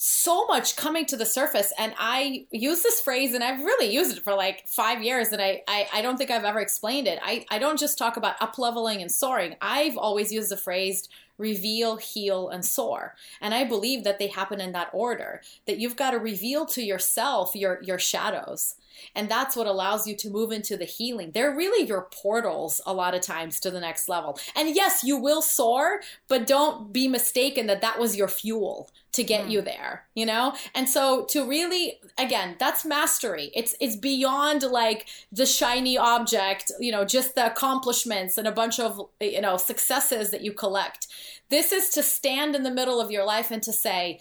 so 0.00 0.46
much 0.46 0.76
coming 0.76 1.04
to 1.04 1.16
the 1.16 1.26
surface 1.26 1.72
and 1.76 1.92
i 1.98 2.46
use 2.52 2.84
this 2.84 3.00
phrase 3.00 3.34
and 3.34 3.42
i've 3.42 3.58
really 3.58 3.92
used 3.92 4.16
it 4.16 4.22
for 4.22 4.32
like 4.32 4.62
five 4.68 5.02
years 5.02 5.32
and 5.32 5.42
i 5.42 5.60
i, 5.66 5.88
I 5.92 6.02
don't 6.02 6.16
think 6.16 6.30
i've 6.30 6.44
ever 6.44 6.60
explained 6.60 7.08
it 7.08 7.18
I, 7.20 7.44
I 7.50 7.58
don't 7.58 7.80
just 7.80 7.98
talk 7.98 8.16
about 8.16 8.40
up 8.40 8.58
leveling 8.58 9.02
and 9.02 9.10
soaring 9.10 9.56
i've 9.60 9.96
always 9.96 10.32
used 10.32 10.52
the 10.52 10.56
phrase 10.56 11.08
reveal 11.38 11.96
heal 11.96 12.48
and 12.48 12.64
soar 12.64 13.14
and 13.40 13.54
i 13.54 13.64
believe 13.64 14.04
that 14.04 14.18
they 14.18 14.26
happen 14.26 14.60
in 14.60 14.72
that 14.72 14.90
order 14.92 15.40
that 15.66 15.78
you've 15.78 15.96
got 15.96 16.10
to 16.10 16.18
reveal 16.18 16.66
to 16.66 16.82
yourself 16.82 17.54
your 17.54 17.80
your 17.82 17.98
shadows 17.98 18.74
and 19.14 19.28
that's 19.28 19.56
what 19.56 19.66
allows 19.66 20.06
you 20.06 20.16
to 20.16 20.30
move 20.30 20.52
into 20.52 20.76
the 20.76 20.84
healing. 20.84 21.30
They're 21.32 21.54
really 21.54 21.86
your 21.86 22.08
portals 22.10 22.80
a 22.86 22.92
lot 22.92 23.14
of 23.14 23.20
times 23.20 23.60
to 23.60 23.70
the 23.70 23.80
next 23.80 24.08
level. 24.08 24.38
And 24.56 24.74
yes, 24.74 25.04
you 25.04 25.16
will 25.16 25.42
soar, 25.42 26.00
but 26.26 26.46
don't 26.46 26.92
be 26.92 27.08
mistaken 27.08 27.66
that 27.66 27.80
that 27.80 27.98
was 27.98 28.16
your 28.16 28.28
fuel 28.28 28.90
to 29.18 29.24
get 29.24 29.46
mm. 29.46 29.50
you 29.50 29.60
there, 29.60 30.04
you 30.14 30.24
know? 30.24 30.54
And 30.74 30.88
so 30.88 31.26
to 31.30 31.46
really 31.46 31.98
again, 32.16 32.56
that's 32.58 32.84
mastery. 32.84 33.50
It's 33.54 33.74
it's 33.80 33.96
beyond 33.96 34.62
like 34.62 35.06
the 35.30 35.44
shiny 35.44 35.98
object, 35.98 36.70
you 36.78 36.92
know, 36.92 37.04
just 37.04 37.34
the 37.34 37.46
accomplishments 37.46 38.38
and 38.38 38.46
a 38.46 38.52
bunch 38.52 38.78
of, 38.80 39.00
you 39.20 39.40
know, 39.40 39.56
successes 39.56 40.30
that 40.30 40.42
you 40.42 40.52
collect. 40.52 41.08
This 41.50 41.72
is 41.72 41.90
to 41.90 42.02
stand 42.02 42.54
in 42.54 42.62
the 42.62 42.70
middle 42.70 43.00
of 43.00 43.10
your 43.10 43.24
life 43.24 43.50
and 43.50 43.62
to 43.64 43.72
say, 43.72 44.20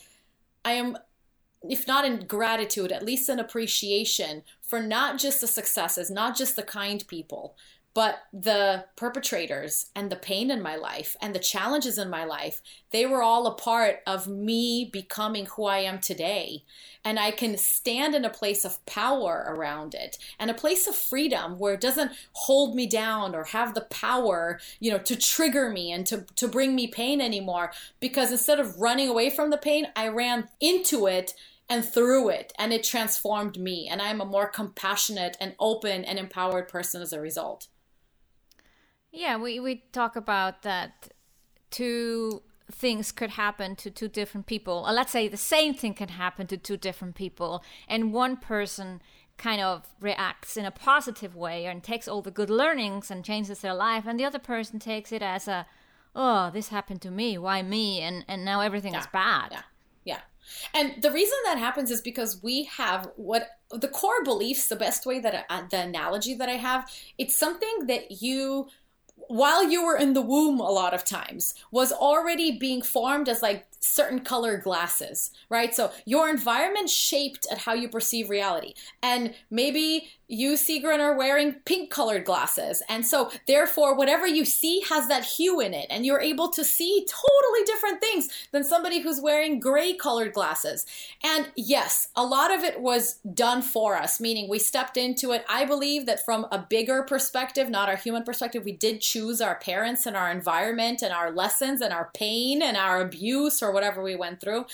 I 0.65 0.71
am 0.73 0.97
if 1.63 1.87
not 1.87 2.05
in 2.05 2.25
gratitude, 2.27 2.91
at 2.91 3.05
least 3.05 3.29
in 3.29 3.39
appreciation 3.39 4.43
for 4.61 4.79
not 4.79 5.19
just 5.19 5.41
the 5.41 5.47
successes, 5.47 6.09
not 6.09 6.37
just 6.37 6.55
the 6.55 6.63
kind 6.63 7.03
people, 7.07 7.55
but 7.97 8.27
the 8.31 8.85
perpetrators 8.95 9.87
and 9.95 10.11
the 10.11 10.15
pain 10.15 10.51
in 10.51 10.61
my 10.61 10.75
life 10.75 11.15
and 11.19 11.33
the 11.33 11.39
challenges 11.39 11.97
in 11.97 12.11
my 12.11 12.23
life, 12.23 12.61
they 12.91 13.07
were 13.07 13.23
all 13.23 13.47
a 13.47 13.55
part 13.55 14.01
of 14.05 14.27
me 14.27 14.87
becoming 14.93 15.47
who 15.47 15.65
I 15.65 15.79
am 15.79 15.97
today. 15.97 16.63
And 17.03 17.19
I 17.19 17.31
can 17.31 17.57
stand 17.57 18.13
in 18.13 18.23
a 18.23 18.29
place 18.29 18.63
of 18.65 18.85
power 18.85 19.47
around 19.47 19.95
it 19.95 20.19
and 20.37 20.51
a 20.51 20.53
place 20.53 20.85
of 20.85 20.93
freedom 20.93 21.57
where 21.57 21.73
it 21.73 21.81
doesn't 21.81 22.11
hold 22.33 22.75
me 22.75 22.85
down 22.85 23.33
or 23.33 23.45
have 23.45 23.73
the 23.73 23.87
power, 23.89 24.59
you 24.79 24.91
know, 24.91 24.99
to 24.99 25.15
trigger 25.15 25.71
me 25.71 25.91
and 25.91 26.05
to, 26.05 26.23
to 26.35 26.47
bring 26.47 26.75
me 26.75 26.85
pain 26.85 27.19
anymore. 27.19 27.71
Because 27.99 28.31
instead 28.31 28.59
of 28.59 28.79
running 28.79 29.09
away 29.09 29.31
from 29.31 29.49
the 29.49 29.57
pain, 29.57 29.87
I 29.95 30.09
ran 30.09 30.49
into 30.61 31.07
it 31.07 31.33
and 31.67 31.83
through 31.83 32.29
it 32.29 32.53
and 32.59 32.71
it 32.71 32.81
transformed 32.81 33.59
me 33.59 33.89
and 33.91 34.01
i'm 34.01 34.21
a 34.21 34.25
more 34.25 34.47
compassionate 34.47 35.35
and 35.41 35.53
open 35.59 36.05
and 36.05 36.17
empowered 36.17 36.69
person 36.69 37.01
as 37.01 37.11
a 37.11 37.19
result 37.19 37.67
yeah, 39.17 39.37
we, 39.37 39.59
we 39.59 39.83
talk 39.91 40.15
about 40.15 40.61
that 40.61 41.09
two 41.71 42.43
things 42.71 43.11
could 43.11 43.31
happen 43.31 43.75
to 43.77 43.89
two 43.89 44.07
different 44.07 44.45
people. 44.45 44.85
Or 44.87 44.93
let's 44.93 45.11
say 45.11 45.27
the 45.27 45.37
same 45.37 45.73
thing 45.73 45.93
can 45.93 46.09
happen 46.09 46.47
to 46.47 46.57
two 46.57 46.77
different 46.77 47.15
people, 47.15 47.63
and 47.87 48.13
one 48.13 48.37
person 48.37 49.01
kind 49.37 49.61
of 49.61 49.87
reacts 49.99 50.57
in 50.57 50.65
a 50.65 50.71
positive 50.71 51.35
way 51.35 51.65
and 51.65 51.83
takes 51.83 52.07
all 52.07 52.21
the 52.21 52.31
good 52.31 52.49
learnings 52.49 53.11
and 53.11 53.23
changes 53.23 53.59
their 53.59 53.73
life, 53.73 54.05
and 54.07 54.19
the 54.19 54.25
other 54.25 54.39
person 54.39 54.79
takes 54.79 55.11
it 55.11 55.21
as 55.21 55.47
a, 55.47 55.65
oh, 56.15 56.49
this 56.51 56.69
happened 56.69 57.01
to 57.01 57.11
me, 57.11 57.37
why 57.37 57.61
me? 57.61 58.01
And, 58.01 58.25
and 58.27 58.43
now 58.45 58.61
everything 58.61 58.93
yeah. 58.93 58.99
is 59.01 59.07
bad. 59.07 59.49
Yeah. 59.51 59.61
Yeah. 60.05 60.21
And 60.73 61.01
the 61.01 61.11
reason 61.11 61.37
that 61.45 61.57
happens 61.57 61.91
is 61.91 62.01
because 62.01 62.41
we 62.41 62.63
have 62.63 63.09
what 63.17 63.49
the 63.71 63.89
core 63.89 64.23
beliefs, 64.23 64.69
the 64.69 64.77
best 64.77 65.05
way 65.05 65.19
that 65.19 65.45
I, 65.49 65.63
the 65.69 65.81
analogy 65.81 66.33
that 66.35 66.47
I 66.47 66.53
have, 66.53 66.89
it's 67.17 67.37
something 67.37 67.87
that 67.87 68.21
you 68.21 68.67
while 69.27 69.69
you 69.69 69.85
were 69.85 69.97
in 69.97 70.13
the 70.13 70.21
womb 70.21 70.59
a 70.59 70.71
lot 70.71 70.93
of 70.93 71.03
times 71.03 71.53
was 71.71 71.91
already 71.91 72.57
being 72.57 72.81
formed 72.81 73.27
as 73.29 73.41
like 73.41 73.67
certain 73.79 74.19
color 74.19 74.57
glasses 74.57 75.31
right 75.49 75.73
so 75.73 75.91
your 76.05 76.29
environment 76.29 76.89
shaped 76.89 77.47
at 77.51 77.59
how 77.59 77.73
you 77.73 77.87
perceive 77.87 78.29
reality 78.29 78.73
and 79.01 79.33
maybe 79.49 80.09
you, 80.29 80.53
Sigrun, 80.53 80.99
are 80.99 81.17
wearing 81.17 81.53
pink 81.65 81.89
colored 81.89 82.25
glasses. 82.25 82.83
And 82.89 83.05
so, 83.05 83.31
therefore, 83.47 83.95
whatever 83.95 84.27
you 84.27 84.43
see 84.43 84.83
has 84.89 85.07
that 85.07 85.23
hue 85.23 85.61
in 85.61 85.73
it, 85.73 85.87
and 85.89 86.05
you're 86.05 86.19
able 86.19 86.49
to 86.49 86.65
see 86.65 87.05
totally 87.07 87.63
different 87.65 88.01
things 88.01 88.27
than 88.51 88.63
somebody 88.63 88.99
who's 88.99 89.21
wearing 89.21 89.59
gray 89.59 89.93
colored 89.93 90.33
glasses. 90.33 90.85
And 91.23 91.49
yes, 91.55 92.09
a 92.15 92.25
lot 92.25 92.53
of 92.53 92.63
it 92.63 92.81
was 92.81 93.19
done 93.33 93.61
for 93.61 93.95
us, 93.95 94.19
meaning 94.19 94.49
we 94.49 94.59
stepped 94.59 94.97
into 94.97 95.31
it. 95.31 95.45
I 95.47 95.63
believe 95.63 96.05
that 96.07 96.25
from 96.25 96.45
a 96.51 96.59
bigger 96.59 97.03
perspective, 97.03 97.69
not 97.69 97.87
our 97.87 97.95
human 97.95 98.23
perspective, 98.23 98.65
we 98.65 98.73
did 98.73 98.99
choose 98.99 99.39
our 99.39 99.55
parents 99.55 100.05
and 100.05 100.17
our 100.17 100.29
environment 100.29 101.01
and 101.01 101.13
our 101.13 101.31
lessons 101.31 101.79
and 101.79 101.93
our 101.93 102.09
pain 102.13 102.61
and 102.61 102.75
our 102.75 102.99
abuse 103.01 103.63
or 103.67 103.71
whatever 103.71 104.01
we 104.01 104.15
went 104.15 104.39
through. 104.39 104.65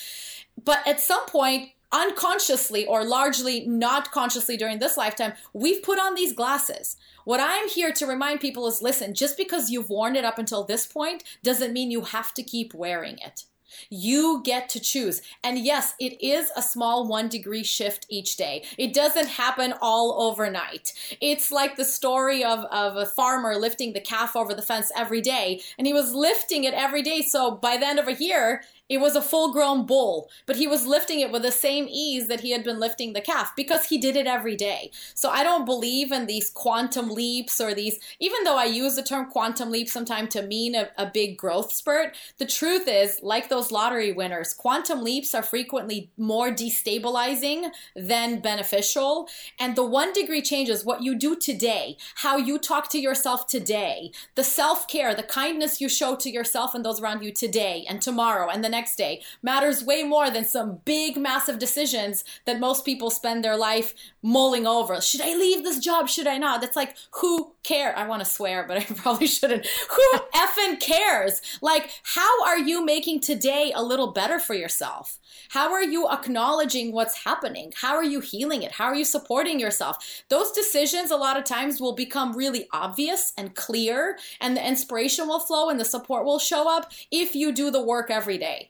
But 0.64 0.88
at 0.88 1.00
some 1.00 1.26
point, 1.26 1.72
unconsciously 1.92 2.86
or 2.86 3.04
largely 3.04 3.66
not 3.68 4.12
consciously 4.12 4.58
during 4.58 4.80
this 4.80 4.98
lifetime, 4.98 5.34
we've 5.54 5.84
put 5.84 6.00
on 6.00 6.16
these 6.16 6.34
glasses. 6.34 6.98
What 7.26 7.40
I'm 7.40 7.70
here 7.70 7.94
to 7.94 8.08
remind 8.08 8.40
people 8.40 8.68
is 8.68 8.82
listen, 8.82 9.14
just 9.14 9.38
because 9.38 9.70
you've 9.70 9.90
worn 9.90 10.16
it 10.16 10.26
up 10.26 10.40
until 10.40 10.64
this 10.64 10.86
point 10.86 11.24
doesn't 11.44 11.74
mean 11.74 11.92
you 11.92 12.02
have 12.02 12.34
to 12.34 12.44
keep 12.44 12.74
wearing 12.74 13.18
it. 13.20 13.46
You 13.90 14.42
get 14.44 14.70
to 14.70 14.80
choose. 14.80 15.22
And 15.44 15.58
yes, 15.58 15.94
it 16.00 16.24
is 16.24 16.52
a 16.56 16.62
small 16.62 17.08
one 17.08 17.28
degree 17.28 17.64
shift 17.64 18.06
each 18.10 18.36
day. 18.38 18.64
It 18.78 18.94
doesn't 18.94 19.28
happen 19.28 19.74
all 19.82 20.22
overnight. 20.22 20.94
It's 21.22 21.52
like 21.52 21.76
the 21.76 21.86
story 21.86 22.44
of, 22.44 22.60
of 22.66 22.98
a 22.98 23.06
farmer 23.06 23.56
lifting 23.56 23.94
the 23.94 24.02
calf 24.02 24.36
over 24.36 24.54
the 24.54 24.62
fence 24.62 24.92
every 24.96 25.22
day, 25.22 25.62
and 25.78 25.88
he 25.88 25.94
was 25.94 26.14
lifting 26.14 26.64
it 26.64 26.74
every 26.74 27.02
day. 27.02 27.22
So 27.22 27.52
by 27.52 27.78
the 27.78 27.88
end 27.88 28.00
of 28.00 28.08
a 28.08 28.14
year, 28.14 28.62
it 28.90 29.00
was 29.00 29.16
a 29.16 29.22
full 29.22 29.54
grown 29.54 29.86
bull, 29.86 30.30
but 30.46 30.58
he 30.58 30.68
was 30.68 30.86
lifting 30.86 31.22
it 31.22 31.32
with 31.32 31.42
the 31.42 31.52
same 31.52 31.88
ease 31.90 32.28
that 32.28 32.42
he 32.42 32.52
had 32.52 32.66
been 32.66 32.80
lifting 32.80 33.14
the 33.14 33.22
calf 33.22 33.54
because 33.56 33.86
he 33.86 33.98
did 33.98 34.18
it 34.18 34.28
every 34.28 34.58
day. 34.58 34.92
So 35.14 35.30
I 35.30 35.44
don't 35.44 35.66
believe 35.66 36.12
in 36.12 36.26
these 36.26 36.50
quantum 36.50 37.10
leaps 37.10 37.62
or 37.62 37.74
these, 37.74 37.98
even 38.20 38.44
though 38.44 38.58
I 38.58 38.66
use 38.66 38.96
the 38.96 39.04
term 39.04 39.32
quantum 39.32 39.72
leap 39.72 39.88
sometimes 39.88 40.34
to 40.34 40.42
mean 40.42 40.76
a, 40.76 40.90
a 40.98 41.06
big 41.06 41.38
growth 41.38 41.72
spurt, 41.72 42.18
the 42.40 42.46
truth 42.46 42.88
is, 42.88 43.20
like 43.24 43.48
those 43.48 43.72
lottery 43.72 44.12
winners, 44.12 44.54
quantum 44.54 45.02
leaps 45.02 45.34
are 45.34 45.44
frequently 45.44 46.12
more 46.18 46.52
destabilizing 46.52 47.72
than 47.96 48.42
beneficial. 48.42 49.30
And 49.60 49.78
the 49.78 49.86
one 49.86 50.12
degree 50.12 50.42
changes 50.42 50.84
what 50.84 51.02
you 51.02 51.16
do 51.16 51.38
today, 51.38 51.96
how 52.16 52.36
you 52.36 52.60
talk 52.60 52.90
to 52.90 53.00
yourself 53.00 53.48
today, 53.48 54.12
the 54.36 54.44
self 54.44 54.90
care, 54.90 55.16
the 55.16 55.24
kindness 55.24 55.80
you 55.80 55.88
show 55.88 56.18
to 56.18 56.30
yourself 56.30 56.76
and 56.76 56.84
those 56.84 57.00
around 57.00 57.24
you 57.24 57.32
today 57.32 57.86
and 57.88 58.02
tomorrow 58.02 58.50
and 58.50 58.62
the 58.64 58.73
next 58.74 58.98
day 58.98 59.22
matters 59.42 59.86
way 59.86 60.04
more 60.04 60.30
than 60.30 60.44
some 60.44 60.80
big, 60.84 61.16
massive 61.16 61.60
decisions 61.60 62.26
that 62.46 62.60
most 62.60 62.84
people 62.84 63.10
spend 63.10 63.44
their 63.44 63.56
life 63.56 63.94
mulling 64.22 64.66
over. 64.66 65.00
Should 65.00 65.22
I 65.22 65.36
leave 65.36 65.64
this 65.64 65.80
job? 65.80 66.10
Should 66.10 66.28
I 66.28 66.38
not? 66.38 66.60
That's 66.60 66.76
like, 66.76 66.96
who 67.12 67.54
care? 67.64 67.96
I 67.98 68.08
want 68.08 68.24
to 68.24 68.30
swear, 68.30 68.66
but 68.68 68.78
I 68.82 68.84
probably 68.84 69.28
shouldn't. 69.28 69.66
Who 69.66 70.20
effing 70.34 70.80
cares? 70.80 71.42
Like, 71.62 71.92
how 72.04 72.44
are 72.44 72.58
you 72.58 72.84
making 72.84 73.22
today 73.22 73.72
a 73.76 73.84
little 73.84 74.12
better 74.12 74.40
for 74.40 74.56
yourself? 74.56 75.20
How 75.50 75.72
are 75.72 75.84
you 75.84 76.10
acknowledging 76.10 76.92
what's 76.92 77.24
happening? 77.24 77.74
How 77.76 77.96
are 77.96 78.04
you 78.04 78.22
healing 78.22 78.64
it? 78.64 78.72
How 78.72 78.86
are 78.86 78.96
you 78.96 79.06
supporting 79.06 79.60
yourself? 79.60 80.24
Those 80.30 80.52
decisions 80.52 81.12
a 81.12 81.18
lot 81.18 81.38
of 81.38 81.44
times 81.44 81.80
will 81.80 81.94
become 81.94 82.36
really 82.36 82.68
obvious 82.72 83.34
and 83.38 83.54
clear, 83.56 84.18
and 84.42 84.58
the 84.58 84.68
inspiration 84.68 85.28
will 85.28 85.40
flow 85.40 85.70
and 85.70 85.80
the 85.80 85.86
support 85.86 86.26
will 86.26 86.40
show 86.40 86.70
up 86.76 86.92
if 87.12 87.36
you 87.36 87.52
do 87.52 87.70
the 87.70 87.84
work 87.84 88.10
every 88.10 88.38
day. 88.38 88.63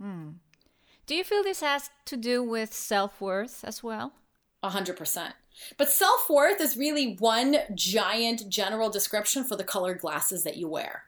Hmm. 0.00 0.30
Do 1.06 1.14
you 1.14 1.24
feel 1.24 1.42
this 1.42 1.60
has 1.60 1.90
to 2.06 2.16
do 2.16 2.42
with 2.42 2.72
self 2.72 3.20
worth 3.20 3.64
as 3.64 3.82
well? 3.82 4.12
A 4.62 4.70
hundred 4.70 4.96
percent. 4.96 5.34
But 5.78 5.90
self 5.90 6.28
worth 6.28 6.60
is 6.60 6.76
really 6.76 7.16
one 7.18 7.56
giant 7.74 8.48
general 8.48 8.90
description 8.90 9.44
for 9.44 9.56
the 9.56 9.64
colored 9.64 10.00
glasses 10.00 10.44
that 10.44 10.56
you 10.56 10.68
wear, 10.68 11.04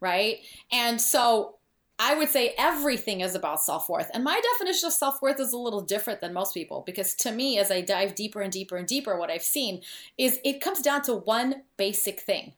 right? 0.00 0.38
And 0.70 1.00
so 1.00 1.56
I 1.98 2.14
would 2.14 2.28
say 2.28 2.54
everything 2.56 3.22
is 3.22 3.34
about 3.34 3.62
self 3.62 3.88
worth. 3.88 4.10
And 4.14 4.22
my 4.22 4.40
definition 4.52 4.86
of 4.86 4.92
self 4.92 5.20
worth 5.20 5.40
is 5.40 5.52
a 5.52 5.58
little 5.58 5.80
different 5.80 6.20
than 6.20 6.32
most 6.32 6.54
people 6.54 6.82
because 6.86 7.14
to 7.16 7.32
me, 7.32 7.58
as 7.58 7.70
I 7.70 7.80
dive 7.80 8.14
deeper 8.14 8.40
and 8.40 8.52
deeper 8.52 8.76
and 8.76 8.86
deeper, 8.86 9.18
what 9.18 9.30
I've 9.30 9.42
seen 9.42 9.82
is 10.16 10.38
it 10.44 10.60
comes 10.60 10.80
down 10.80 11.02
to 11.02 11.14
one 11.14 11.62
basic 11.76 12.20
thing 12.20 12.52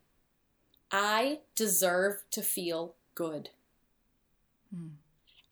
I 0.90 1.38
deserve 1.54 2.22
to 2.32 2.42
feel 2.42 2.94
good. 3.14 3.50
Hmm. 4.74 4.88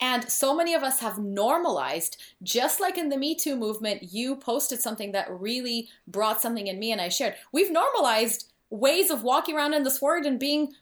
And 0.00 0.30
so 0.30 0.54
many 0.54 0.74
of 0.74 0.82
us 0.82 1.00
have 1.00 1.18
normalized, 1.18 2.22
just 2.42 2.80
like 2.80 2.96
in 2.96 3.08
the 3.08 3.16
Me 3.16 3.34
Too 3.34 3.56
movement, 3.56 4.12
you 4.12 4.36
posted 4.36 4.80
something 4.80 5.12
that 5.12 5.28
really 5.30 5.88
brought 6.06 6.40
something 6.40 6.68
in 6.68 6.78
me 6.78 6.92
and 6.92 7.00
I 7.00 7.08
shared. 7.08 7.34
We've 7.52 7.72
normalized 7.72 8.52
ways 8.70 9.10
of 9.10 9.22
walking 9.22 9.56
around 9.56 9.74
in 9.74 9.82
this 9.82 10.00
world 10.00 10.24
and 10.24 10.38
being 10.38 10.72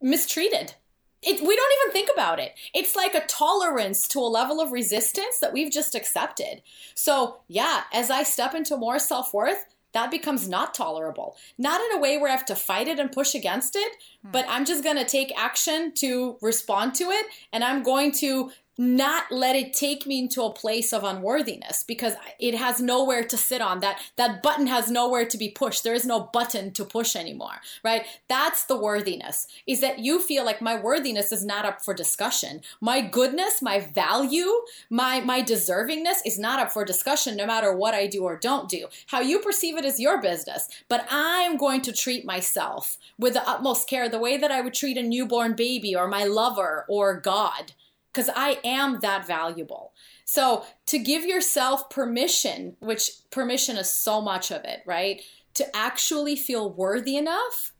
mistreated. 0.00 0.74
It, 1.22 1.40
we 1.40 1.56
don't 1.56 1.72
even 1.80 1.92
think 1.92 2.10
about 2.12 2.38
it. 2.38 2.54
It's 2.74 2.94
like 2.94 3.14
a 3.14 3.26
tolerance 3.26 4.06
to 4.08 4.20
a 4.20 4.28
level 4.28 4.60
of 4.60 4.72
resistance 4.72 5.38
that 5.40 5.52
we've 5.52 5.72
just 5.72 5.94
accepted. 5.94 6.62
So, 6.94 7.38
yeah, 7.48 7.84
as 7.92 8.10
I 8.10 8.22
step 8.22 8.54
into 8.54 8.76
more 8.76 8.98
self 8.98 9.32
worth, 9.32 9.64
that 9.94 10.10
becomes 10.10 10.48
not 10.48 10.74
tolerable. 10.74 11.36
Not 11.56 11.80
in 11.80 11.96
a 11.96 12.00
way 12.00 12.18
where 12.18 12.28
I 12.28 12.36
have 12.36 12.44
to 12.46 12.56
fight 12.56 12.88
it 12.88 12.98
and 12.98 13.10
push 13.10 13.34
against 13.34 13.76
it, 13.76 13.92
hmm. 14.22 14.30
but 14.30 14.44
I'm 14.48 14.64
just 14.64 14.84
going 14.84 14.96
to 14.96 15.04
take 15.04 15.32
action 15.36 15.92
to 15.96 16.36
respond 16.42 16.94
to 16.96 17.04
it 17.04 17.26
and 17.52 17.64
I'm 17.64 17.82
going 17.82 18.12
to 18.12 18.50
not 18.76 19.30
let 19.30 19.56
it 19.56 19.72
take 19.72 20.06
me 20.06 20.18
into 20.18 20.42
a 20.42 20.52
place 20.52 20.92
of 20.92 21.04
unworthiness 21.04 21.84
because 21.84 22.14
it 22.38 22.54
has 22.54 22.80
nowhere 22.80 23.24
to 23.24 23.36
sit 23.36 23.60
on. 23.60 23.80
That 23.80 24.00
that 24.16 24.42
button 24.42 24.66
has 24.66 24.90
nowhere 24.90 25.26
to 25.26 25.38
be 25.38 25.48
pushed. 25.48 25.84
There 25.84 25.94
is 25.94 26.06
no 26.06 26.20
button 26.20 26.72
to 26.72 26.84
push 26.84 27.16
anymore 27.16 27.60
right? 27.82 28.06
That's 28.28 28.64
the 28.64 28.76
worthiness 28.76 29.46
is 29.66 29.80
that 29.80 29.98
you 29.98 30.20
feel 30.20 30.44
like 30.44 30.60
my 30.60 30.80
worthiness 30.80 31.32
is 31.32 31.44
not 31.44 31.64
up 31.64 31.84
for 31.84 31.94
discussion. 31.94 32.62
My 32.80 33.00
goodness 33.00 33.62
my 33.62 33.80
value 33.80 34.50
my 34.90 35.20
my 35.20 35.42
deservingness 35.42 36.18
is 36.24 36.38
not 36.38 36.58
up 36.58 36.72
for 36.72 36.84
discussion 36.84 37.36
no 37.36 37.46
matter 37.46 37.72
what 37.72 37.94
i 37.94 38.06
do 38.06 38.24
or 38.24 38.36
don't 38.36 38.68
do. 38.68 38.86
How 39.06 39.20
you 39.20 39.38
perceive 39.40 39.76
it 39.76 39.84
is 39.84 40.00
your 40.00 40.20
business 40.20 40.68
but 40.88 41.06
i'm 41.10 41.56
going 41.56 41.80
to 41.82 41.92
treat 41.92 42.24
myself 42.24 42.98
with 43.18 43.34
the 43.34 43.48
utmost 43.48 43.88
care 43.88 44.08
the 44.08 44.18
way 44.18 44.36
that 44.36 44.50
i 44.50 44.60
would 44.60 44.74
treat 44.74 44.96
a 44.96 45.02
newborn 45.02 45.54
baby 45.54 45.94
or 45.94 46.06
my 46.06 46.24
lover 46.24 46.84
or 46.88 47.14
god 47.14 47.72
because 48.14 48.30
I 48.34 48.60
am 48.62 49.00
that 49.00 49.26
valuable. 49.26 49.92
So 50.24 50.64
to 50.86 50.98
give 50.98 51.24
yourself 51.24 51.90
permission, 51.90 52.76
which 52.78 53.10
permission 53.30 53.76
is 53.76 53.92
so 53.92 54.20
much 54.20 54.52
of 54.52 54.64
it, 54.64 54.82
right? 54.86 55.20
To 55.54 55.76
actually 55.76 56.36
feel 56.36 56.72
worthy 56.72 57.16
enough 57.16 57.72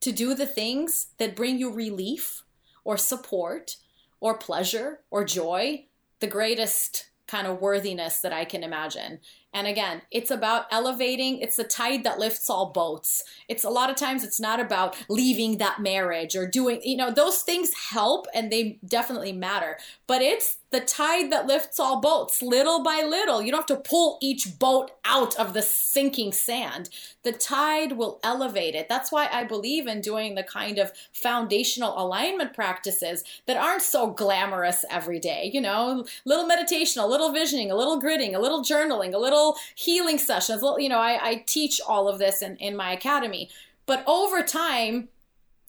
to 0.00 0.10
do 0.10 0.34
the 0.34 0.46
things 0.46 1.08
that 1.18 1.36
bring 1.36 1.58
you 1.58 1.72
relief 1.72 2.42
or 2.84 2.96
support 2.96 3.76
or 4.20 4.36
pleasure 4.36 5.00
or 5.10 5.24
joy, 5.24 5.86
the 6.20 6.26
greatest 6.26 7.10
kind 7.28 7.46
of 7.46 7.60
worthiness 7.60 8.20
that 8.20 8.32
I 8.32 8.44
can 8.44 8.64
imagine 8.64 9.20
And 9.54 9.66
again, 9.66 10.02
it's 10.10 10.30
about 10.30 10.66
elevating. 10.70 11.40
It's 11.40 11.56
the 11.56 11.64
tide 11.64 12.04
that 12.04 12.18
lifts 12.18 12.50
all 12.50 12.70
boats. 12.70 13.24
It's 13.48 13.64
a 13.64 13.70
lot 13.70 13.88
of 13.88 13.96
times 13.96 14.22
it's 14.22 14.38
not 14.38 14.60
about 14.60 14.96
leaving 15.08 15.58
that 15.58 15.80
marriage 15.80 16.36
or 16.36 16.46
doing, 16.46 16.80
you 16.84 16.96
know, 16.96 17.10
those 17.10 17.42
things 17.42 17.72
help 17.90 18.26
and 18.34 18.52
they 18.52 18.78
definitely 18.86 19.32
matter. 19.32 19.78
But 20.06 20.20
it's 20.20 20.58
the 20.70 20.80
tide 20.80 21.32
that 21.32 21.46
lifts 21.46 21.80
all 21.80 22.00
boats 22.00 22.42
little 22.42 22.82
by 22.82 23.02
little. 23.02 23.40
You 23.40 23.50
don't 23.50 23.66
have 23.66 23.82
to 23.82 23.88
pull 23.88 24.18
each 24.20 24.58
boat 24.58 24.90
out 25.04 25.34
of 25.36 25.54
the 25.54 25.62
sinking 25.62 26.32
sand. 26.32 26.90
The 27.22 27.32
tide 27.32 27.92
will 27.92 28.20
elevate 28.22 28.74
it. 28.74 28.86
That's 28.86 29.10
why 29.10 29.28
I 29.32 29.44
believe 29.44 29.86
in 29.86 30.02
doing 30.02 30.34
the 30.34 30.42
kind 30.42 30.78
of 30.78 30.92
foundational 31.12 31.94
alignment 31.96 32.52
practices 32.52 33.24
that 33.46 33.56
aren't 33.56 33.82
so 33.82 34.08
glamorous 34.08 34.84
every 34.90 35.18
day. 35.18 35.50
You 35.52 35.62
know, 35.62 36.04
little 36.26 36.46
meditation, 36.46 37.02
a 37.02 37.06
little 37.06 37.32
visioning, 37.32 37.70
a 37.70 37.76
little 37.76 37.98
gritting, 37.98 38.34
a 38.34 38.40
little 38.40 38.62
journaling, 38.62 39.14
a 39.14 39.18
little 39.18 39.37
healing 39.74 40.18
sessions. 40.18 40.62
You 40.78 40.88
know, 40.88 40.98
I, 40.98 41.18
I 41.22 41.44
teach 41.46 41.80
all 41.86 42.08
of 42.08 42.18
this 42.18 42.42
in, 42.42 42.56
in 42.56 42.76
my 42.76 42.92
academy. 42.92 43.50
But 43.86 44.04
over 44.06 44.42
time, 44.42 45.08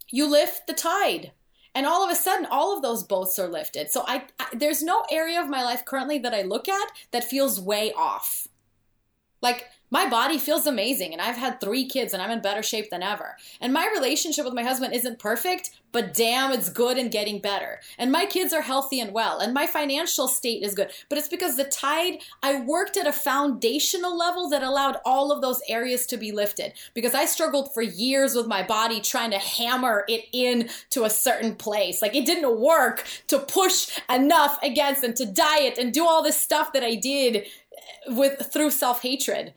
you 0.10 0.30
lift 0.30 0.68
the 0.68 0.74
tide 0.74 1.32
and 1.76 1.86
all 1.86 2.04
of 2.04 2.12
a 2.12 2.16
sudden 2.16 2.46
all 2.50 2.76
of 2.76 2.82
those 2.82 3.04
boats 3.04 3.38
are 3.38 3.48
lifted 3.48 3.92
so 3.92 4.04
I, 4.08 4.24
I, 4.40 4.48
there's 4.54 4.82
no 4.82 5.06
area 5.12 5.42
of 5.42 5.50
my 5.50 5.64
life 5.64 5.86
currently 5.86 6.18
that 6.20 6.34
i 6.34 6.42
look 6.42 6.68
at 6.68 6.92
that 7.12 7.24
feels 7.24 7.62
way 7.62 7.94
off 7.94 8.48
like 9.42 9.66
my 9.92 10.08
body 10.08 10.38
feels 10.38 10.68
amazing 10.68 11.14
and 11.14 11.22
I've 11.22 11.38
had 11.38 11.60
three 11.60 11.86
kids 11.86 12.14
and 12.14 12.22
I'm 12.22 12.32
in 12.32 12.42
better 12.42 12.64
shape 12.64 12.90
than 12.90 13.04
ever. 13.04 13.36
And 13.60 13.74
my 13.74 13.90
relationship 13.94 14.46
with 14.46 14.54
my 14.54 14.64
husband 14.64 14.94
isn't 14.94 15.20
perfect, 15.20 15.72
but 15.92 16.14
damn, 16.14 16.52
it's 16.52 16.70
good 16.70 16.98
and 16.98 17.12
getting 17.12 17.40
better. 17.40 17.80
And 17.98 18.12
my 18.12 18.26
kids 18.26 18.54
are 18.54 18.62
healthy 18.62 19.00
and 19.00 19.12
well, 19.12 19.40
and 19.40 19.54
my 19.54 19.66
financial 19.66 20.28
state 20.28 20.64
is 20.64 20.76
good. 20.76 20.92
But 21.10 21.18
it's 21.18 21.28
because 21.28 21.58
the 21.58 21.64
tide, 21.64 22.20
I 22.44 22.62
worked 22.62 22.98
at 22.98 23.08
a 23.08 23.14
foundational 23.14 24.16
level 24.16 24.50
that 24.50 24.62
allowed 24.62 24.98
all 25.06 25.32
of 25.32 25.42
those 25.42 25.62
areas 25.68 26.06
to 26.08 26.18
be 26.18 26.32
lifted. 26.32 26.74
Because 26.94 27.16
I 27.16 27.26
struggled 27.26 27.74
for 27.74 27.82
years 27.82 28.36
with 28.36 28.48
my 28.48 28.62
body 28.62 29.02
trying 29.02 29.32
to 29.32 29.40
hammer 29.40 30.06
it 30.08 30.26
in 30.32 30.70
to 30.92 31.06
a 31.06 31.10
certain 31.10 31.56
place. 31.56 32.02
Like 32.02 32.16
it 32.16 32.26
didn't 32.26 32.60
work 32.60 33.06
to 33.28 33.40
push 33.40 34.00
enough 34.10 34.60
against 34.62 35.04
and 35.04 35.16
to 35.16 35.26
diet 35.26 35.78
and 35.80 35.92
do 35.92 36.06
all 36.06 36.22
this 36.22 36.40
stuff 36.40 36.74
that 36.74 36.84
I 36.84 36.96
did 36.96 37.38
eh, 37.38 37.44
with 38.10 38.52
through 38.54 38.72
self-hatred 38.72 39.54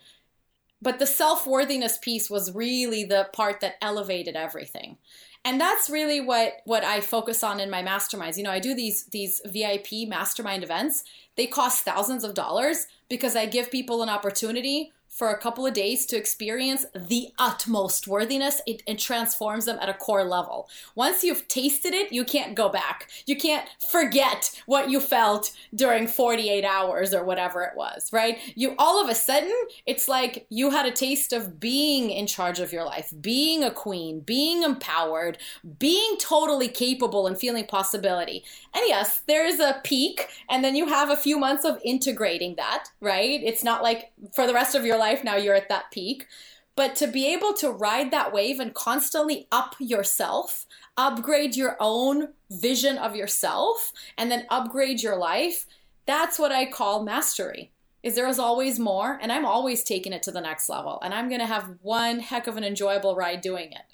but 0.82 0.98
the 0.98 1.06
self-worthiness 1.06 1.98
piece 1.98 2.28
was 2.28 2.54
really 2.54 3.04
the 3.04 3.28
part 3.32 3.60
that 3.60 3.76
elevated 3.80 4.34
everything. 4.34 4.98
And 5.44 5.60
that's 5.60 5.88
really 5.88 6.20
what 6.20 6.54
what 6.64 6.84
i 6.84 7.00
focus 7.00 7.42
on 7.42 7.58
in 7.60 7.70
my 7.70 7.82
masterminds. 7.82 8.36
You 8.36 8.42
know 8.44 8.50
i 8.50 8.58
do 8.60 8.74
these 8.74 9.06
these 9.06 9.40
vip 9.46 9.86
mastermind 10.08 10.62
events. 10.62 11.04
They 11.36 11.46
cost 11.46 11.84
thousands 11.84 12.24
of 12.24 12.34
dollars 12.34 12.86
because 13.08 13.34
i 13.36 13.46
give 13.46 13.70
people 13.70 14.02
an 14.02 14.08
opportunity 14.08 14.92
for 15.12 15.28
a 15.28 15.38
couple 15.38 15.66
of 15.66 15.74
days 15.74 16.06
to 16.06 16.16
experience 16.16 16.86
the 16.94 17.28
utmost 17.38 18.08
worthiness. 18.08 18.62
It, 18.66 18.82
it, 18.86 18.98
transforms 18.98 19.66
them 19.66 19.78
at 19.80 19.90
a 19.90 19.94
core 19.94 20.24
level. 20.24 20.70
Once 20.94 21.22
you've 21.22 21.46
tasted 21.48 21.92
it, 21.92 22.12
you 22.12 22.24
can't 22.24 22.54
go 22.54 22.70
back. 22.70 23.10
You 23.26 23.36
can't 23.36 23.68
forget 23.90 24.50
what 24.64 24.88
you 24.88 25.00
felt 25.00 25.52
during 25.74 26.06
48 26.06 26.64
hours 26.64 27.12
or 27.12 27.24
whatever 27.24 27.62
it 27.62 27.76
was, 27.76 28.10
right? 28.10 28.38
You 28.54 28.74
all 28.78 29.02
of 29.02 29.10
a 29.10 29.14
sudden, 29.14 29.52
it's 29.84 30.08
like 30.08 30.46
you 30.48 30.70
had 30.70 30.86
a 30.86 30.92
taste 30.92 31.34
of 31.34 31.60
being 31.60 32.10
in 32.10 32.26
charge 32.26 32.58
of 32.58 32.72
your 32.72 32.84
life, 32.84 33.12
being 33.20 33.62
a 33.62 33.70
queen, 33.70 34.20
being 34.20 34.62
empowered, 34.62 35.36
being 35.78 36.16
totally 36.18 36.68
capable 36.68 37.26
and 37.26 37.36
feeling 37.36 37.66
possibility. 37.66 38.44
And 38.74 38.84
yes, 38.86 39.20
there 39.26 39.44
is 39.44 39.60
a 39.60 39.80
peak, 39.84 40.28
and 40.48 40.64
then 40.64 40.74
you 40.74 40.86
have 40.86 41.10
a 41.10 41.16
few 41.16 41.38
months 41.38 41.64
of 41.64 41.78
integrating 41.84 42.54
that, 42.54 42.86
right? 43.00 43.40
It's 43.42 43.62
not 43.62 43.82
like 43.82 44.12
for 44.32 44.46
the 44.46 44.54
rest 44.54 44.74
of 44.74 44.86
your 44.86 45.01
life 45.02 45.24
now 45.24 45.36
you're 45.36 45.54
at 45.54 45.68
that 45.68 45.90
peak. 45.90 46.26
But 46.74 46.96
to 46.96 47.06
be 47.06 47.32
able 47.34 47.52
to 47.54 47.70
ride 47.70 48.10
that 48.10 48.32
wave 48.32 48.58
and 48.60 48.72
constantly 48.72 49.46
up 49.52 49.74
yourself, 49.78 50.64
upgrade 50.96 51.54
your 51.54 51.76
own 51.80 52.28
vision 52.50 52.96
of 52.96 53.16
yourself, 53.16 53.92
and 54.16 54.30
then 54.30 54.46
upgrade 54.48 55.02
your 55.02 55.16
life, 55.16 55.66
that's 56.06 56.38
what 56.38 56.52
I 56.52 56.70
call 56.70 57.04
mastery. 57.04 57.72
Is 58.02 58.14
there 58.14 58.28
is 58.28 58.38
always 58.38 58.78
more, 58.78 59.18
and 59.20 59.30
I'm 59.30 59.44
always 59.44 59.84
taking 59.84 60.12
it 60.12 60.22
to 60.24 60.32
the 60.32 60.40
next 60.40 60.68
level, 60.68 60.98
and 61.02 61.12
I'm 61.12 61.28
gonna 61.28 61.46
have 61.46 61.76
one 61.82 62.20
heck 62.20 62.46
of 62.46 62.56
an 62.56 62.64
enjoyable 62.64 63.14
ride 63.16 63.42
doing 63.42 63.72
it. 63.72 63.86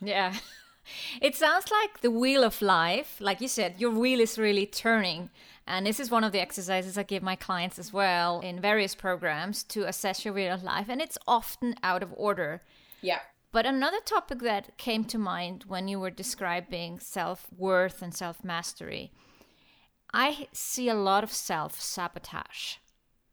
Yeah. 0.00 0.34
It 1.20 1.36
sounds 1.36 1.70
like 1.70 2.00
the 2.00 2.10
wheel 2.10 2.42
of 2.42 2.60
life, 2.60 3.10
like 3.20 3.40
you 3.40 3.46
said, 3.46 3.76
your 3.78 3.92
wheel 3.92 4.18
is 4.18 4.36
really 4.36 4.66
turning. 4.66 5.30
And 5.66 5.86
this 5.86 6.00
is 6.00 6.10
one 6.10 6.24
of 6.24 6.32
the 6.32 6.40
exercises 6.40 6.98
I 6.98 7.04
give 7.04 7.22
my 7.22 7.36
clients 7.36 7.78
as 7.78 7.92
well 7.92 8.40
in 8.40 8.60
various 8.60 8.94
programs 8.94 9.62
to 9.64 9.86
assess 9.86 10.24
your 10.24 10.34
real 10.34 10.58
life. 10.58 10.88
And 10.88 11.00
it's 11.00 11.18
often 11.26 11.76
out 11.82 12.02
of 12.02 12.12
order. 12.16 12.62
Yeah. 13.00 13.20
But 13.52 13.66
another 13.66 14.00
topic 14.04 14.40
that 14.40 14.76
came 14.76 15.04
to 15.04 15.18
mind 15.18 15.64
when 15.68 15.86
you 15.86 16.00
were 16.00 16.10
describing 16.10 16.98
self 16.98 17.46
worth 17.56 18.02
and 18.02 18.14
self 18.14 18.42
mastery, 18.42 19.12
I 20.12 20.48
see 20.52 20.88
a 20.88 20.94
lot 20.94 21.22
of 21.22 21.32
self 21.32 21.80
sabotage 21.80 22.76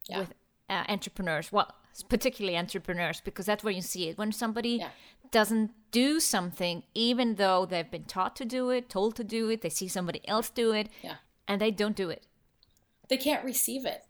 yeah. 0.07 0.19
with 0.19 0.33
uh, 0.69 0.83
entrepreneurs. 0.87 1.51
Well, 1.51 1.73
particularly 2.09 2.57
entrepreneurs, 2.57 3.21
because 3.21 3.45
that's 3.47 3.63
where 3.63 3.73
you 3.73 3.81
see 3.81 4.09
it. 4.09 4.17
When 4.17 4.31
somebody 4.31 4.77
yeah. 4.81 4.89
doesn't 5.31 5.71
do 5.91 6.19
something, 6.19 6.83
even 6.93 7.35
though 7.35 7.65
they've 7.65 7.89
been 7.89 8.03
taught 8.03 8.35
to 8.35 8.45
do 8.45 8.69
it, 8.69 8.89
told 8.89 9.15
to 9.15 9.23
do 9.23 9.49
it, 9.49 9.61
they 9.61 9.69
see 9.69 9.87
somebody 9.87 10.27
else 10.27 10.49
do 10.49 10.73
it, 10.73 10.89
yeah 11.01 11.15
and 11.49 11.59
they 11.59 11.71
don't 11.71 11.95
do 11.95 12.09
it. 12.09 12.23
They 13.09 13.17
can't 13.17 13.43
receive 13.43 13.85
it. 13.85 14.03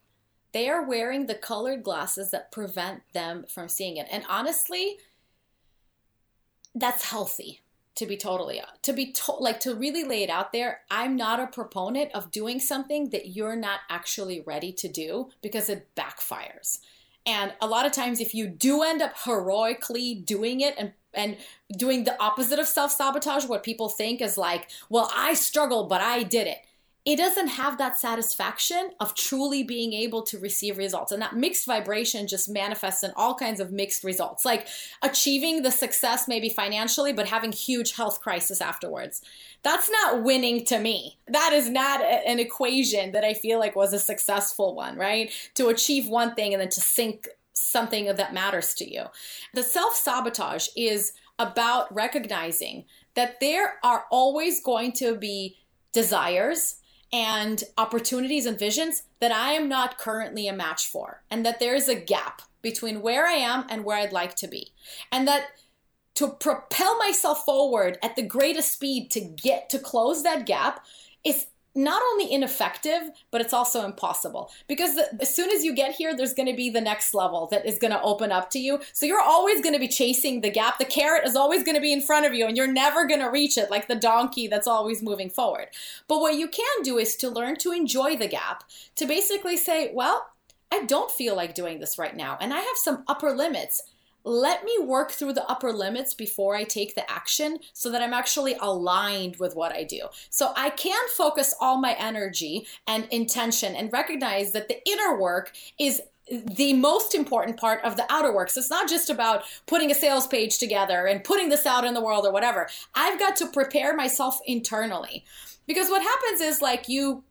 They 0.52 0.70
are 0.70 0.86
wearing 0.86 1.26
the 1.26 1.36
colored 1.36 1.84
glasses 1.84 2.32
that 2.32 2.52
prevent 2.52 3.02
them 3.14 3.46
from 3.48 3.70
seeing 3.70 3.98
it. 3.98 4.08
And 4.12 4.26
honestly, 4.28 4.98
that's 6.76 7.10
healthy 7.10 7.62
to 7.96 8.06
be 8.06 8.16
totally 8.16 8.62
to 8.82 8.94
be 8.94 9.12
to, 9.12 9.32
like 9.34 9.60
to 9.60 9.76
really 9.76 10.04
lay 10.04 10.24
it 10.24 10.30
out 10.30 10.54
there 10.54 10.82
i'm 10.90 11.18
not 11.18 11.40
a 11.40 11.48
proponent 11.48 12.10
of 12.14 12.32
doing 12.32 12.60
something 12.60 13.10
that 13.10 13.36
you're 13.36 13.56
not 13.56 13.82
actually 13.90 14.40
ready 14.42 14.72
to 14.72 14.88
do 14.88 15.30
because 15.42 15.70
it 15.70 15.88
backfires 15.96 16.80
and 17.26 17.52
a 17.60 17.68
lot 17.68 17.86
of 17.86 17.92
times 17.92 18.22
if 18.22 18.34
you 18.34 18.48
do 18.48 18.84
end 18.84 19.02
up 19.02 19.18
heroically 19.26 20.14
doing 20.16 20.62
it 20.62 20.76
and 20.78 20.94
and 21.14 21.36
doing 21.76 22.04
the 22.04 22.18
opposite 22.22 22.60
of 22.60 22.68
self-sabotage 22.68 23.46
what 23.46 23.64
people 23.64 23.90
think 23.90 24.22
is 24.22 24.38
like 24.38 24.70
well 24.90 25.12
i 25.14 25.34
struggled 25.34 25.90
but 25.90 26.00
i 26.00 26.24
did 26.24 26.48
it 26.48 26.60
it 27.06 27.16
doesn't 27.16 27.48
have 27.48 27.78
that 27.78 27.98
satisfaction 27.98 28.92
of 29.00 29.16
truly 29.16 29.64
being 29.64 29.94
able 29.94 30.22
to 30.24 30.38
receive 30.38 30.78
results. 30.78 31.12
And 31.12 31.22
that 31.22 31.36
mixed 31.36 31.66
vibration 31.66 32.28
just 32.28 32.50
manifests 32.50 33.04
in 33.04 33.12
all 33.16 33.36
kinds 33.36 33.62
of 33.62 33.72
mixed 33.72 34.04
results, 34.04 34.44
like 34.44 34.68
achieving 35.02 35.62
the 35.62 35.72
success 35.72 36.28
maybe 36.28 36.50
financially, 36.50 37.14
but 37.14 37.28
having 37.28 37.54
huge 37.54 37.94
health 37.96 38.22
crisis 38.22 38.60
afterwards. 38.60 39.22
That's 39.64 39.90
not 39.90 40.24
winning 40.24 40.66
to 40.66 40.78
me. 40.78 41.18
That 41.28 41.54
is 41.54 41.70
not 41.70 42.02
a, 42.02 42.28
an 42.28 42.38
equation 42.38 43.14
that 43.14 43.24
I 43.24 43.34
feel 43.34 43.60
like 43.60 43.76
was 43.76 43.94
a 43.94 44.00
successful 44.00 44.76
one, 44.76 44.98
right? 44.98 45.32
To 45.56 45.70
achieve 45.70 46.10
one 46.10 46.36
thing 46.36 46.54
and 46.54 46.62
then 46.62 46.70
to 46.70 46.82
sink 46.82 47.30
something 47.54 48.06
that 48.06 48.34
matters 48.34 48.74
to 48.76 48.90
you. 48.90 49.06
The 49.54 49.64
self 49.64 49.96
sabotage 49.96 50.68
is 50.76 51.14
about 51.40 51.94
recognizing 51.96 52.84
that 53.16 53.40
there 53.40 53.80
are 53.84 54.06
always 54.12 54.62
going 54.62 54.92
to 54.92 55.16
be 55.16 55.58
desires 55.94 56.76
and 57.12 57.64
opportunities 57.78 58.46
and 58.46 58.58
visions 58.58 59.04
that 59.20 59.32
I 59.32 59.54
am 59.54 59.68
not 59.68 59.98
currently 59.98 60.48
a 60.48 60.54
match 60.54 60.88
for, 60.88 61.24
and 61.30 61.46
that 61.46 61.60
there 61.60 61.76
is 61.76 61.90
a 61.90 61.96
gap 61.96 62.42
between 62.62 63.02
where 63.02 63.26
I 63.26 63.34
am 63.34 63.66
and 63.70 63.84
where 63.84 63.98
I'd 63.98 64.14
like 64.14 64.36
to 64.36 64.48
be. 64.48 64.74
And 65.12 65.28
that 65.28 65.48
to 66.16 66.28
propel 66.28 66.98
myself 66.98 67.46
forward 67.46 67.98
at 68.04 68.16
the 68.16 68.22
greatest 68.22 68.74
speed 68.74 69.10
to 69.12 69.22
get 69.22 69.70
to 69.70 69.80
close 69.80 70.24
that 70.24 70.46
gap 70.46 70.86
is 71.24 71.46
not 71.76 72.02
only 72.12 72.32
ineffective, 72.32 73.12
but 73.32 73.42
it's 73.42 73.54
also 73.54 73.86
impossible. 73.86 74.52
Because 74.68 75.00
as 75.20 75.34
soon 75.34 75.50
as 75.52 75.64
you 75.64 75.74
get 75.74 75.94
here, 75.94 76.16
there's 76.16 76.34
going 76.34 76.50
to 76.50 76.56
be 76.56 76.70
the 76.70 76.82
next 76.82 77.14
level 77.14 77.48
that 77.52 77.66
is 77.66 77.78
going 77.78 77.92
to 77.92 78.02
open 78.02 78.32
up 78.32 78.50
to 78.52 78.60
you. 78.60 78.80
So 78.94 79.06
you're 79.06 79.22
always 79.22 79.62
going 79.62 79.74
to 79.74 79.80
be 79.80 79.88
chasing 79.88 80.42
the 80.42 80.50
gap. 80.50 80.80
The 80.80 80.86
carrot 80.86 81.26
is 81.26 81.36
always 81.36 81.64
going 81.64 81.76
to 81.76 81.82
be 81.82 81.94
in 81.94 82.02
front 82.02 82.26
of 82.26 82.34
you, 82.34 82.46
and 82.46 82.58
you're 82.58 82.72
never 82.72 83.06
going 83.06 83.22
to 83.22 83.30
reach 83.30 83.58
it 83.58 83.70
like 83.70 83.88
the 83.88 83.96
donkey 83.96 84.48
that's 84.48 84.68
always 84.68 85.04
moving 85.04 85.30
forward. 85.30 85.68
But 86.08 86.20
what 86.20 86.36
you 86.36 86.48
can 86.48 86.84
do 86.84 86.98
is 86.98 87.16
to 87.18 87.30
learn 87.30 87.58
to 87.58 87.72
enjoy 87.72 88.18
the 88.18 88.28
gap, 88.28 88.64
to 88.96 89.06
basically 89.06 89.58
say, 89.58 89.92
well, 89.94 90.28
I 90.72 90.84
don't 90.84 91.12
feel 91.12 91.36
like 91.36 91.56
doing 91.56 91.80
this 91.80 91.98
right 91.98 92.16
now, 92.16 92.38
and 92.40 92.54
I 92.54 92.60
have 92.60 92.78
some 92.78 93.04
upper 93.08 93.32
limits 93.32 93.82
let 94.24 94.64
me 94.64 94.78
work 94.82 95.12
through 95.12 95.34
the 95.34 95.50
upper 95.50 95.72
limits 95.72 96.14
before 96.14 96.56
I 96.56 96.64
take 96.64 96.96
the 96.96 97.10
action 97.10 97.60
so 97.74 97.90
that 97.92 98.02
I'm 98.02 98.14
actually 98.14 98.56
aligned 98.60 99.38
with 99.38 99.56
what 99.56 99.72
I 99.72 99.84
do. 99.84 100.08
So 100.30 100.52
I 100.56 100.70
can 100.70 101.02
focus 101.16 101.54
all 101.60 101.78
my 101.78 101.94
energy 101.94 102.68
and 102.88 103.08
intention 103.12 103.76
and 103.76 103.92
recognize 103.92 104.52
that 104.52 104.68
the 104.68 104.82
inner 104.88 105.18
work 105.18 105.54
is 105.80 106.02
the 106.30 106.74
most 106.74 107.16
important 107.16 107.58
part 107.58 107.84
of 107.84 107.96
the 107.96 108.06
outer 108.10 108.34
work. 108.34 108.50
So 108.50 108.60
it's 108.60 108.70
not 108.70 108.88
just 108.90 109.10
about 109.10 109.44
putting 109.66 109.90
a 109.90 109.96
sales 109.96 110.28
page 110.28 110.60
together 110.60 111.08
and 111.08 111.24
putting 111.24 111.50
this 111.50 111.66
out 111.66 111.86
in 111.86 111.94
the 111.94 112.02
world 112.04 112.26
or 112.26 112.32
whatever. 112.32 112.70
I've 112.94 113.20
got 113.20 113.36
to 113.38 113.48
prepare 113.48 113.96
myself 113.96 114.40
internally. 114.46 115.26
Because 115.66 115.90
what 115.90 116.02
happens 116.02 116.42
is 116.42 116.62
like 116.62 116.90
you 116.90 117.24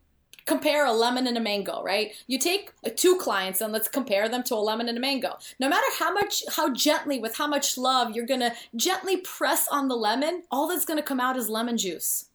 compare 0.49 0.85
a 0.85 0.91
lemon 0.91 1.27
and 1.27 1.37
a 1.37 1.39
mango, 1.39 1.81
right? 1.83 2.11
You 2.27 2.39
take 2.39 2.71
two 2.95 3.17
clients 3.17 3.61
and 3.61 3.71
let's 3.71 3.87
compare 3.87 4.27
them 4.27 4.43
to 4.43 4.55
a 4.55 4.57
lemon 4.57 4.89
and 4.89 4.97
a 4.97 5.01
mango. 5.01 5.37
No 5.59 5.69
matter 5.69 5.85
how 5.99 6.11
much, 6.11 6.43
how 6.49 6.73
gently, 6.73 7.19
with 7.19 7.37
how 7.37 7.47
much 7.47 7.77
love 7.77 8.15
you're 8.15 8.25
gonna 8.25 8.55
gently 8.75 9.17
press 9.17 9.67
on 9.71 9.87
the 9.87 9.95
lemon, 9.95 10.43
all 10.49 10.67
that's 10.67 10.85
gonna 10.85 11.03
come 11.03 11.19
out 11.19 11.37
is 11.37 11.49
lemon 11.49 11.77
juice. 11.77 12.28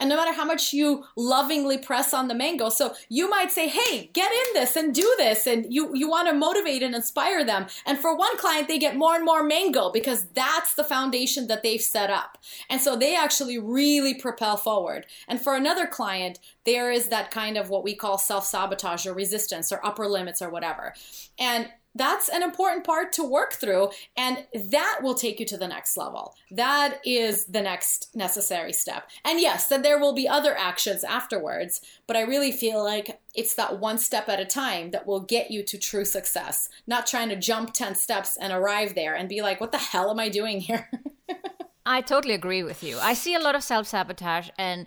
And 0.00 0.08
no 0.08 0.16
matter 0.16 0.32
how 0.32 0.44
much 0.44 0.72
you 0.72 1.04
lovingly 1.14 1.78
press 1.78 2.12
on 2.12 2.28
the 2.28 2.34
mango, 2.34 2.70
so 2.70 2.94
you 3.08 3.28
might 3.28 3.52
say, 3.52 3.68
"Hey, 3.68 4.10
get 4.12 4.32
in 4.32 4.54
this 4.54 4.74
and 4.74 4.94
do 4.94 5.14
this," 5.18 5.46
and 5.46 5.72
you 5.72 5.94
you 5.94 6.08
want 6.08 6.28
to 6.28 6.34
motivate 6.34 6.82
and 6.82 6.94
inspire 6.94 7.44
them. 7.44 7.66
And 7.86 7.98
for 7.98 8.16
one 8.16 8.36
client, 8.38 8.66
they 8.66 8.78
get 8.78 8.96
more 8.96 9.14
and 9.14 9.24
more 9.24 9.42
mango 9.42 9.90
because 9.90 10.24
that's 10.34 10.74
the 10.74 10.84
foundation 10.84 11.46
that 11.48 11.62
they've 11.62 11.80
set 11.80 12.10
up, 12.10 12.38
and 12.68 12.80
so 12.80 12.96
they 12.96 13.14
actually 13.14 13.58
really 13.58 14.14
propel 14.14 14.56
forward. 14.56 15.06
And 15.28 15.40
for 15.40 15.54
another 15.54 15.86
client, 15.86 16.38
there 16.64 16.90
is 16.90 17.08
that 17.08 17.30
kind 17.30 17.56
of 17.56 17.68
what 17.68 17.84
we 17.84 17.94
call 17.94 18.18
self 18.18 18.46
sabotage 18.46 19.06
or 19.06 19.12
resistance 19.12 19.70
or 19.70 19.84
upper 19.84 20.08
limits 20.08 20.40
or 20.40 20.48
whatever, 20.48 20.94
and 21.38 21.70
that's 21.94 22.28
an 22.28 22.42
important 22.42 22.84
part 22.84 23.12
to 23.14 23.24
work 23.24 23.54
through 23.54 23.90
and 24.16 24.46
that 24.54 25.00
will 25.02 25.14
take 25.14 25.40
you 25.40 25.46
to 25.46 25.56
the 25.56 25.66
next 25.66 25.96
level. 25.96 26.34
That 26.50 27.00
is 27.04 27.46
the 27.46 27.60
next 27.60 28.14
necessary 28.14 28.72
step. 28.72 29.08
And 29.24 29.40
yes 29.40 29.66
then 29.66 29.82
there 29.82 29.98
will 29.98 30.14
be 30.14 30.28
other 30.28 30.56
actions 30.56 31.04
afterwards 31.04 31.80
but 32.06 32.16
i 32.16 32.20
really 32.22 32.52
feel 32.52 32.82
like 32.82 33.20
it's 33.34 33.54
that 33.54 33.78
one 33.78 33.98
step 33.98 34.28
at 34.28 34.40
a 34.40 34.44
time 34.44 34.90
that 34.90 35.06
will 35.06 35.20
get 35.20 35.50
you 35.50 35.62
to 35.64 35.78
true 35.78 36.04
success. 36.04 36.68
Not 36.86 37.06
trying 37.06 37.28
to 37.28 37.36
jump 37.36 37.72
10 37.72 37.94
steps 37.94 38.36
and 38.36 38.52
arrive 38.52 38.94
there 38.94 39.14
and 39.14 39.28
be 39.28 39.42
like 39.42 39.60
what 39.60 39.72
the 39.72 39.78
hell 39.78 40.10
am 40.10 40.20
i 40.20 40.28
doing 40.28 40.60
here? 40.60 40.90
I 41.86 42.02
totally 42.02 42.34
agree 42.34 42.62
with 42.62 42.82
you. 42.82 42.98
I 42.98 43.14
see 43.14 43.34
a 43.34 43.40
lot 43.40 43.54
of 43.54 43.64
self-sabotage 43.64 44.50
and 44.58 44.86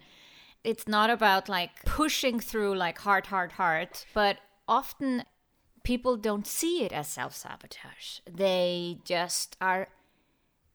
it's 0.64 0.88
not 0.88 1.10
about 1.10 1.50
like 1.50 1.84
pushing 1.86 2.40
through 2.40 2.76
like 2.76 3.00
hard 3.00 3.26
hard 3.26 3.54
hard 3.54 3.90
but 4.14 4.38
often 4.68 5.24
people 5.84 6.18
don't 6.18 6.48
see 6.48 6.84
it 6.84 6.92
as 6.92 7.08
self 7.08 7.36
sabotage. 7.36 8.20
They 8.30 9.00
just 9.06 9.58
are, 9.62 9.90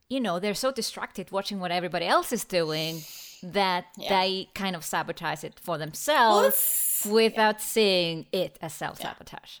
you 0.07 0.19
know, 0.19 0.39
they're 0.39 0.53
so 0.53 0.71
distracted 0.71 1.31
watching 1.31 1.59
what 1.59 1.71
everybody 1.71 2.05
else 2.05 2.31
is 2.31 2.43
doing 2.43 3.01
that 3.41 3.85
yeah. 3.97 4.09
they 4.09 4.49
kind 4.53 4.75
of 4.75 4.83
sabotage 4.83 5.43
it 5.43 5.59
for 5.59 5.77
themselves 5.77 7.07
without 7.09 7.55
yeah. 7.55 7.61
seeing 7.61 8.25
it 8.31 8.57
as 8.61 8.73
self 8.73 9.01
sabotage. 9.01 9.59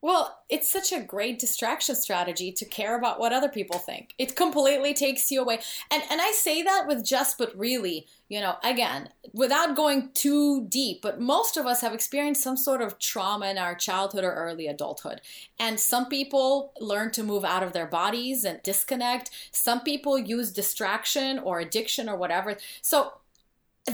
Well, 0.00 0.38
it's 0.48 0.70
such 0.70 0.92
a 0.92 1.00
great 1.00 1.40
distraction 1.40 1.96
strategy 1.96 2.52
to 2.52 2.64
care 2.64 2.96
about 2.96 3.18
what 3.18 3.32
other 3.32 3.48
people 3.48 3.80
think. 3.80 4.14
It 4.16 4.36
completely 4.36 4.94
takes 4.94 5.28
you 5.30 5.40
away. 5.40 5.58
And 5.90 6.02
and 6.08 6.20
I 6.20 6.30
say 6.30 6.62
that 6.62 6.86
with 6.86 7.04
just 7.04 7.36
but 7.36 7.56
really, 7.58 8.06
you 8.28 8.40
know, 8.40 8.56
again, 8.62 9.08
without 9.32 9.74
going 9.74 10.10
too 10.14 10.66
deep, 10.68 11.02
but 11.02 11.20
most 11.20 11.56
of 11.56 11.66
us 11.66 11.80
have 11.80 11.94
experienced 11.94 12.44
some 12.44 12.56
sort 12.56 12.80
of 12.80 13.00
trauma 13.00 13.48
in 13.48 13.58
our 13.58 13.74
childhood 13.74 14.22
or 14.22 14.32
early 14.32 14.68
adulthood. 14.68 15.20
And 15.58 15.80
some 15.80 16.06
people 16.06 16.72
learn 16.80 17.10
to 17.12 17.24
move 17.24 17.44
out 17.44 17.64
of 17.64 17.72
their 17.72 17.86
bodies 17.86 18.44
and 18.44 18.62
disconnect. 18.62 19.30
Some 19.50 19.80
people 19.80 20.16
use 20.16 20.52
distraction 20.52 21.40
or 21.40 21.58
addiction 21.58 22.08
or 22.08 22.16
whatever. 22.16 22.56
So 22.82 23.14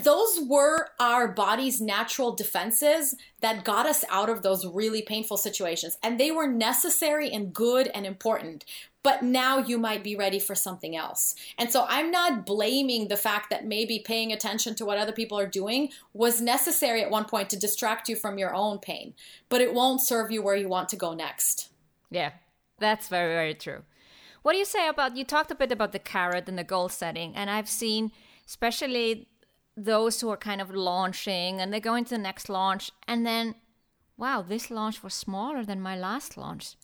those 0.02 0.40
were 0.40 0.88
our 0.98 1.28
body's 1.28 1.80
natural 1.80 2.34
defenses 2.34 3.14
that 3.40 3.64
got 3.64 3.86
us 3.86 4.04
out 4.08 4.30
of 4.30 4.42
those 4.42 4.66
really 4.66 5.02
painful 5.02 5.36
situations. 5.36 5.98
And 6.02 6.18
they 6.18 6.30
were 6.30 6.46
necessary 6.46 7.30
and 7.30 7.52
good 7.52 7.88
and 7.94 8.06
important. 8.06 8.64
But 9.02 9.22
now 9.22 9.58
you 9.58 9.76
might 9.76 10.02
be 10.02 10.16
ready 10.16 10.38
for 10.38 10.54
something 10.54 10.96
else. 10.96 11.34
And 11.58 11.70
so 11.70 11.84
I'm 11.88 12.10
not 12.10 12.46
blaming 12.46 13.08
the 13.08 13.18
fact 13.18 13.50
that 13.50 13.66
maybe 13.66 13.98
paying 13.98 14.32
attention 14.32 14.74
to 14.76 14.86
what 14.86 14.96
other 14.96 15.12
people 15.12 15.38
are 15.38 15.46
doing 15.46 15.90
was 16.14 16.40
necessary 16.40 17.02
at 17.02 17.10
one 17.10 17.26
point 17.26 17.50
to 17.50 17.58
distract 17.58 18.08
you 18.08 18.16
from 18.16 18.38
your 18.38 18.54
own 18.54 18.78
pain, 18.78 19.12
but 19.50 19.60
it 19.60 19.74
won't 19.74 20.00
serve 20.00 20.30
you 20.30 20.42
where 20.42 20.56
you 20.56 20.68
want 20.68 20.88
to 20.88 20.96
go 20.96 21.12
next. 21.12 21.68
Yeah, 22.10 22.30
that's 22.78 23.08
very, 23.08 23.34
very 23.34 23.54
true. 23.54 23.82
What 24.40 24.52
do 24.52 24.58
you 24.58 24.64
say 24.64 24.88
about 24.88 25.16
you 25.16 25.24
talked 25.24 25.50
a 25.50 25.54
bit 25.54 25.70
about 25.70 25.92
the 25.92 25.98
carrot 25.98 26.48
and 26.48 26.58
the 26.58 26.64
goal 26.64 26.88
setting, 26.88 27.36
and 27.36 27.50
I've 27.50 27.68
seen 27.68 28.10
especially 28.46 29.26
those 29.76 30.20
who 30.20 30.30
are 30.30 30.36
kind 30.36 30.60
of 30.60 30.70
launching 30.70 31.60
and 31.60 31.72
they 31.72 31.80
go 31.80 31.94
into 31.94 32.10
the 32.10 32.18
next 32.18 32.48
launch 32.48 32.90
and 33.08 33.26
then 33.26 33.54
wow 34.16 34.42
this 34.42 34.70
launch 34.70 35.02
was 35.02 35.14
smaller 35.14 35.64
than 35.64 35.80
my 35.80 35.96
last 35.96 36.36
launch 36.36 36.76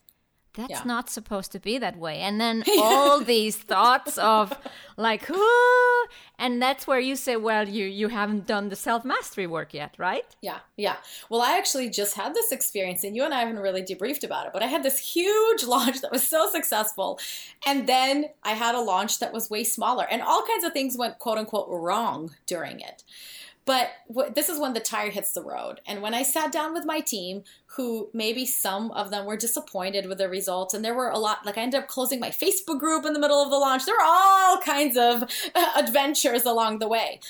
that's 0.61 0.70
yeah. 0.70 0.83
not 0.85 1.09
supposed 1.11 1.53
to 1.53 1.59
be 1.59 1.79
that 1.79 1.96
way 1.96 2.18
and 2.18 2.40
then 2.40 2.62
all 2.79 3.20
these 3.20 3.57
thoughts 3.57 4.18
of 4.18 4.57
like 4.96 5.27
Whoa! 5.27 6.07
and 6.38 6.61
that's 6.61 6.87
where 6.87 7.01
you 7.01 7.16
say 7.16 7.37
well 7.37 7.68
you 7.68 7.87
you 7.87 8.09
haven't 8.09 8.46
done 8.46 8.68
the 8.68 8.77
self 8.77 9.05
mastery 9.05 9.46
work 9.46 9.73
yet 9.75 9.94
right 9.99 10.37
yeah 10.40 10.59
yeah 10.77 10.96
well 11.29 11.40
i 11.40 11.57
actually 11.57 11.88
just 11.88 12.14
had 12.14 12.35
this 12.35 12.53
experience 12.53 13.05
and 13.05 13.16
you 13.16 13.25
and 13.25 13.35
i 13.35 13.40
haven't 13.40 13.59
really 13.59 13.83
debriefed 13.83 14.25
about 14.25 14.46
it 14.46 14.53
but 14.53 14.62
i 14.62 14.66
had 14.66 14.83
this 14.83 14.99
huge 14.99 15.64
launch 15.75 16.01
that 16.01 16.12
was 16.12 16.27
so 16.27 16.49
successful 16.51 17.18
and 17.66 17.88
then 17.88 18.27
i 18.44 18.53
had 18.53 18.75
a 18.75 18.81
launch 18.81 19.18
that 19.18 19.33
was 19.33 19.51
way 19.51 19.64
smaller 19.64 20.07
and 20.11 20.23
all 20.23 20.44
kinds 20.46 20.64
of 20.64 20.73
things 20.73 20.96
went 20.96 21.18
quote 21.18 21.38
unquote 21.38 21.68
wrong 21.70 22.35
during 22.46 22.81
it 22.81 23.03
but 23.70 24.35
this 24.35 24.48
is 24.48 24.59
when 24.59 24.72
the 24.72 24.80
tire 24.80 25.11
hits 25.11 25.33
the 25.33 25.44
road. 25.44 25.80
And 25.87 26.02
when 26.02 26.12
I 26.12 26.24
sat 26.24 26.50
down 26.50 26.74
with 26.74 26.85
my 26.85 26.98
team, 26.98 27.44
who 27.76 28.11
maybe 28.12 28.44
some 28.44 28.90
of 28.90 29.11
them 29.11 29.26
were 29.26 29.37
disappointed 29.37 30.06
with 30.06 30.18
the 30.18 30.28
results, 30.28 30.74
and 30.74 30.85
there 30.85 30.94
were 30.94 31.09
a 31.09 31.18
lot, 31.20 31.46
like 31.46 31.56
I 31.56 31.62
ended 31.62 31.80
up 31.80 31.87
closing 31.87 32.18
my 32.18 32.30
Facebook 32.30 32.80
group 32.80 33.06
in 33.06 33.12
the 33.12 33.20
middle 33.20 33.40
of 33.40 33.48
the 33.48 33.59
launch. 33.59 33.87
There 33.87 33.94
were 33.94 34.04
all 34.04 34.59
kinds 34.59 34.96
of 34.96 35.22
uh, 35.54 35.72
adventures 35.76 36.44
along 36.44 36.80
the 36.80 36.88
way. 36.88 37.20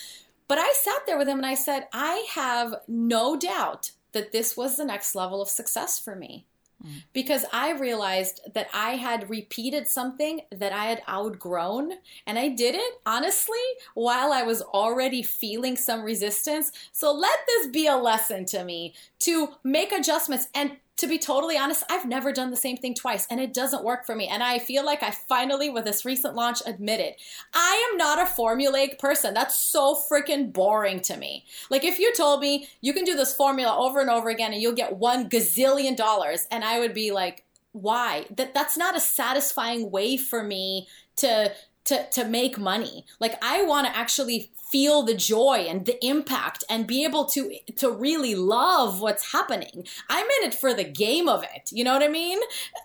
But 0.49 0.57
I 0.57 0.73
sat 0.73 1.05
there 1.05 1.19
with 1.19 1.27
them 1.27 1.37
and 1.37 1.47
I 1.47 1.55
said, 1.55 1.89
I 1.93 2.27
have 2.31 2.75
no 2.89 3.37
doubt 3.37 3.91
that 4.13 4.33
this 4.33 4.57
was 4.57 4.79
the 4.79 4.87
next 4.87 5.15
level 5.15 5.43
of 5.43 5.51
success 5.51 5.99
for 5.99 6.17
me. 6.17 6.47
Mm. 6.85 7.03
because 7.13 7.45
I 7.53 7.73
realized 7.73 8.41
that 8.55 8.69
I 8.73 8.97
had 8.97 9.29
repeated 9.29 9.87
something 9.87 10.41
that 10.51 10.73
I 10.73 10.87
had 10.87 11.03
outgrown. 11.07 11.93
And 12.27 12.39
I 12.39 12.49
did 12.49 12.75
it, 12.75 12.95
honestly, 13.05 13.59
while 13.93 14.33
I 14.33 14.43
was 14.43 14.63
already 14.63 15.23
feeling 15.23 15.77
some 15.77 16.03
resistance. 16.03 16.73
So 16.93 17.13
let 17.13 17.39
this 17.47 17.67
be 17.67 17.87
a 17.87 17.97
lesson 17.97 18.47
to 18.47 18.65
me 18.65 18.95
to 19.21 19.49
make 19.63 19.93
adjustments 19.93 20.49
and 20.55 20.77
to 21.01 21.07
be 21.07 21.19
totally 21.19 21.57
honest, 21.57 21.83
I've 21.89 22.05
never 22.05 22.31
done 22.31 22.51
the 22.51 22.57
same 22.57 22.77
thing 22.77 22.95
twice 22.95 23.27
and 23.31 23.41
it 23.41 23.55
doesn't 23.55 23.85
work 23.85 24.05
for 24.05 24.15
me. 24.15 24.29
And 24.29 24.43
I 24.43 24.59
feel 24.59 24.85
like 24.85 25.03
I 25.03 25.11
finally, 25.11 25.71
with 25.71 25.87
this 25.87 26.05
recent 26.05 26.35
launch, 26.35 26.61
admitted 26.67 27.15
I 27.55 27.89
am 27.91 27.97
not 27.97 28.19
a 28.19 28.31
formulaic 28.31 28.99
person. 28.99 29.33
That's 29.33 29.57
so 29.57 29.99
freaking 30.11 30.53
boring 30.53 31.01
to 31.01 31.17
me. 31.17 31.47
Like, 31.71 31.85
if 31.85 31.99
you 31.99 32.13
told 32.15 32.41
me 32.41 32.69
you 32.83 32.93
can 32.93 33.05
do 33.05 33.17
this 33.17 33.35
formula 33.35 33.75
over 33.75 34.01
and 34.01 34.11
over 34.11 34.29
again 34.29 34.53
and 34.53 34.61
you'll 34.61 34.75
get 34.75 34.97
one 34.97 35.31
gazillion 35.31 35.97
dollars, 35.97 36.47
and 36.51 36.65
I 36.65 36.79
would 36.79 36.93
be 36.93 37.13
like, 37.13 37.45
why? 37.73 38.27
That 38.37 38.53
that's 38.53 38.77
not 38.77 38.97
a 38.97 39.01
satisfying 39.01 39.91
way 39.91 40.19
for 40.19 40.43
me 40.43 40.87
to 41.17 41.53
to 41.85 42.11
to 42.11 42.25
make 42.25 42.59
money. 42.59 43.07
Like 43.19 43.43
I 43.43 43.63
want 43.63 43.87
to 43.87 43.97
actually 43.97 44.51
feel 44.71 45.03
the 45.03 45.15
joy 45.15 45.67
and 45.69 45.87
the 45.87 46.05
impact 46.05 46.65
and 46.69 46.87
be 46.87 47.05
able 47.05 47.25
to 47.27 47.55
to 47.77 47.91
really 47.91 48.35
love 48.35 49.01
what's 49.01 49.33
happening. 49.33 49.87
I'm 50.09 50.27
in 50.27 50.49
it 50.49 50.55
for 50.55 50.75
the 50.75 50.85
game 50.85 51.29
of 51.29 51.43
it. 51.43 51.71
You 51.73 51.85
know 51.85 51.93
what 51.93 52.03
I 52.03 52.09
mean? 52.09 52.39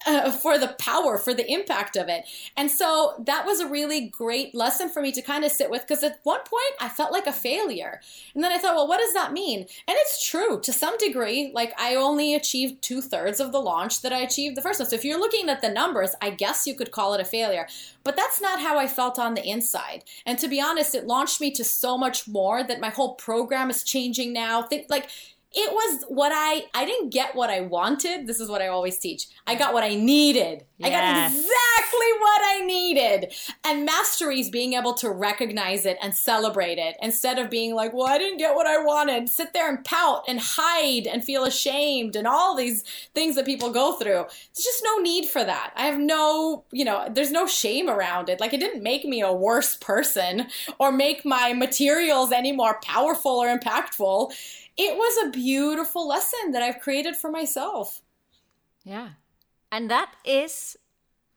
Uh, 0.05 0.31
for 0.31 0.57
the 0.57 0.75
power, 0.79 1.17
for 1.17 1.33
the 1.33 1.49
impact 1.51 1.95
of 1.95 2.09
it. 2.09 2.25
And 2.57 2.69
so 2.69 3.13
that 3.25 3.45
was 3.45 3.59
a 3.59 3.67
really 3.67 4.07
great 4.07 4.55
lesson 4.55 4.89
for 4.89 5.01
me 5.01 5.11
to 5.11 5.21
kind 5.21 5.43
of 5.43 5.51
sit 5.51 5.69
with 5.69 5.81
because 5.81 6.03
at 6.03 6.19
one 6.23 6.39
point 6.39 6.73
I 6.79 6.89
felt 6.89 7.11
like 7.11 7.27
a 7.27 7.33
failure. 7.33 8.01
And 8.33 8.43
then 8.43 8.51
I 8.51 8.57
thought, 8.57 8.75
well, 8.75 8.87
what 8.87 8.99
does 8.99 9.13
that 9.13 9.33
mean? 9.33 9.59
And 9.59 9.97
it's 9.97 10.25
true 10.25 10.59
to 10.61 10.73
some 10.73 10.97
degree. 10.97 11.51
Like 11.53 11.73
I 11.79 11.95
only 11.95 12.35
achieved 12.35 12.81
two 12.81 13.01
thirds 13.01 13.39
of 13.39 13.51
the 13.51 13.61
launch 13.61 14.01
that 14.01 14.13
I 14.13 14.19
achieved 14.19 14.57
the 14.57 14.61
first 14.61 14.79
one. 14.79 14.89
So 14.89 14.95
if 14.95 15.05
you're 15.05 15.19
looking 15.19 15.49
at 15.49 15.61
the 15.61 15.69
numbers, 15.69 16.15
I 16.21 16.29
guess 16.31 16.67
you 16.67 16.75
could 16.75 16.91
call 16.91 17.13
it 17.13 17.21
a 17.21 17.25
failure. 17.25 17.67
But 18.03 18.15
that's 18.15 18.39
not 18.41 18.61
how 18.61 18.77
I 18.77 18.87
felt 18.87 19.17
on 19.17 19.33
the 19.33 19.47
inside. 19.47 20.03
And 20.25 20.37
to 20.39 20.47
be 20.47 20.61
honest, 20.61 20.93
it 20.95 21.07
launched 21.07 21.41
me 21.41 21.51
to 21.51 21.63
so 21.75 21.97
much 21.97 22.27
more 22.27 22.63
that 22.63 22.79
my 22.79 22.89
whole 22.89 23.15
program 23.15 23.69
is 23.69 23.83
changing 23.83 24.33
now. 24.33 24.63
Think 24.63 24.87
like 24.89 25.09
it 25.55 25.71
was 25.71 26.03
what 26.09 26.31
I 26.35 26.65
I 26.73 26.85
didn't 26.85 27.11
get 27.11 27.35
what 27.35 27.49
I 27.49 27.61
wanted. 27.61 28.27
This 28.27 28.39
is 28.39 28.49
what 28.49 28.61
I 28.61 28.67
always 28.67 28.97
teach. 28.97 29.27
I 29.47 29.55
got 29.55 29.73
what 29.73 29.83
I 29.83 29.95
needed. 29.95 30.65
Yes. 30.77 30.87
I 30.87 30.89
got 30.89 31.31
exactly 31.31 32.11
what 32.19 32.41
I 32.43 32.65
needed. 32.65 33.33
And 33.63 33.85
mastery 33.85 34.41
is 34.41 34.49
being 34.49 34.73
able 34.73 34.93
to 34.95 35.09
recognize 35.09 35.85
it 35.85 35.97
and 36.01 36.13
celebrate 36.13 36.77
it 36.77 36.97
instead 37.01 37.39
of 37.39 37.49
being 37.49 37.73
like, 37.73 37.93
"Well, 37.93 38.07
I 38.07 38.17
didn't 38.17 38.37
get 38.37 38.55
what 38.55 38.67
I 38.67 38.83
wanted." 38.83 39.29
Sit 39.29 39.53
there 39.53 39.69
and 39.69 39.83
pout 39.85 40.25
and 40.27 40.39
hide 40.41 41.07
and 41.07 41.23
feel 41.23 41.45
ashamed 41.45 42.17
and 42.17 42.27
all 42.27 42.55
these 42.55 42.83
things 43.13 43.35
that 43.35 43.45
people 43.45 43.69
go 43.69 43.93
through. 43.93 44.25
There's 44.25 44.65
just 44.65 44.83
no 44.83 44.97
need 44.97 45.25
for 45.25 45.43
that. 45.43 45.71
I 45.77 45.85
have 45.85 45.99
no, 45.99 46.65
you 46.71 46.83
know, 46.83 47.07
there's 47.09 47.31
no 47.31 47.47
shame 47.47 47.89
around 47.89 48.27
it. 48.27 48.41
Like 48.41 48.53
it 48.53 48.59
didn't 48.59 48.83
make 48.83 49.05
me 49.05 49.21
a 49.21 49.31
worse 49.31 49.75
person 49.75 50.47
or 50.79 50.91
make 50.91 51.23
my 51.23 51.53
materials 51.53 52.33
any 52.33 52.51
more 52.51 52.79
powerful 52.83 53.31
or 53.31 53.57
impactful 53.57 54.33
it 54.77 54.97
was 54.97 55.27
a 55.27 55.29
beautiful 55.31 56.07
lesson 56.07 56.51
that 56.51 56.61
I've 56.61 56.79
created 56.79 57.15
for 57.15 57.31
myself. 57.31 58.01
Yeah. 58.83 59.09
And 59.71 59.89
that 59.89 60.11
is 60.25 60.77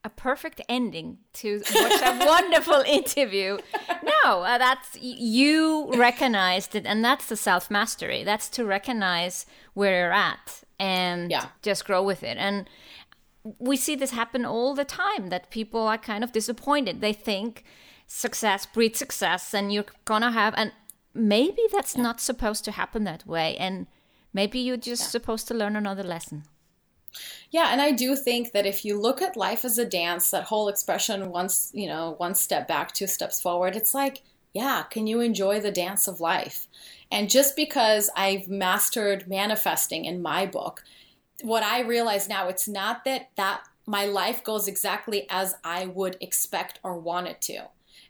a 0.03 0.09
perfect 0.09 0.61
ending 0.69 1.17
to 1.33 1.59
such 1.59 2.01
a 2.01 2.25
wonderful 2.25 2.81
interview. 2.87 3.57
No, 4.03 4.41
uh, 4.43 4.57
that's 4.57 4.97
you 5.01 5.91
recognized 5.95 6.73
it, 6.75 6.85
and 6.85 7.03
that's 7.03 7.25
the 7.27 7.35
self 7.35 7.69
mastery. 7.69 8.23
That's 8.23 8.47
to 8.49 8.65
recognize 8.65 9.45
where 9.73 10.03
you're 10.03 10.13
at 10.13 10.63
and 10.79 11.29
Yeah. 11.31 11.47
just 11.61 11.83
grow 11.85 12.01
with 12.01 12.23
it. 12.23 12.37
And 12.37 12.69
we 13.57 13.75
see 13.75 13.95
this 13.95 14.11
happen 14.11 14.45
all 14.45 14.73
the 14.75 14.85
time 14.85 15.27
that 15.29 15.49
people 15.49 15.81
are 15.81 15.97
kind 15.97 16.23
of 16.23 16.31
disappointed. 16.31 17.01
They 17.01 17.13
think 17.13 17.63
success 18.07 18.65
breeds 18.65 18.99
success, 18.99 19.53
and 19.53 19.73
you're 19.73 19.85
gonna 20.05 20.31
have, 20.31 20.53
and 20.55 20.71
maybe 21.13 21.61
that's 21.71 21.97
not 21.97 22.21
supposed 22.21 22.65
to 22.65 22.71
happen 22.71 23.03
that 23.03 23.25
way. 23.25 23.57
And 23.57 23.87
maybe 24.33 24.59
you're 24.59 24.77
just 24.77 25.11
supposed 25.11 25.47
to 25.47 25.53
learn 25.53 25.75
another 25.75 26.03
lesson. 26.03 26.43
Yeah, 27.49 27.69
and 27.71 27.81
I 27.81 27.91
do 27.91 28.15
think 28.15 28.51
that 28.51 28.65
if 28.65 28.85
you 28.85 28.99
look 28.99 29.21
at 29.21 29.35
life 29.35 29.65
as 29.65 29.77
a 29.77 29.85
dance, 29.85 30.29
that 30.31 30.43
whole 30.43 30.67
expression 30.67 31.31
once, 31.31 31.71
you 31.73 31.87
know, 31.87 32.13
one 32.17 32.35
step 32.35 32.67
back, 32.67 32.93
two 32.93 33.07
steps 33.07 33.41
forward, 33.41 33.75
it's 33.75 33.93
like, 33.93 34.21
yeah, 34.53 34.83
can 34.83 35.07
you 35.07 35.19
enjoy 35.19 35.59
the 35.59 35.71
dance 35.71 36.07
of 36.07 36.19
life? 36.19 36.67
And 37.11 37.29
just 37.29 37.55
because 37.55 38.09
I've 38.15 38.47
mastered 38.47 39.27
manifesting 39.27 40.05
in 40.05 40.21
my 40.21 40.45
book, 40.45 40.83
what 41.41 41.63
I 41.63 41.81
realize 41.81 42.29
now, 42.29 42.47
it's 42.47 42.67
not 42.67 43.05
that 43.05 43.29
that 43.35 43.61
my 43.85 44.05
life 44.05 44.43
goes 44.43 44.67
exactly 44.67 45.25
as 45.29 45.55
I 45.63 45.87
would 45.87 46.17
expect 46.21 46.79
or 46.83 46.99
want 46.99 47.27
it 47.27 47.41
to. 47.43 47.69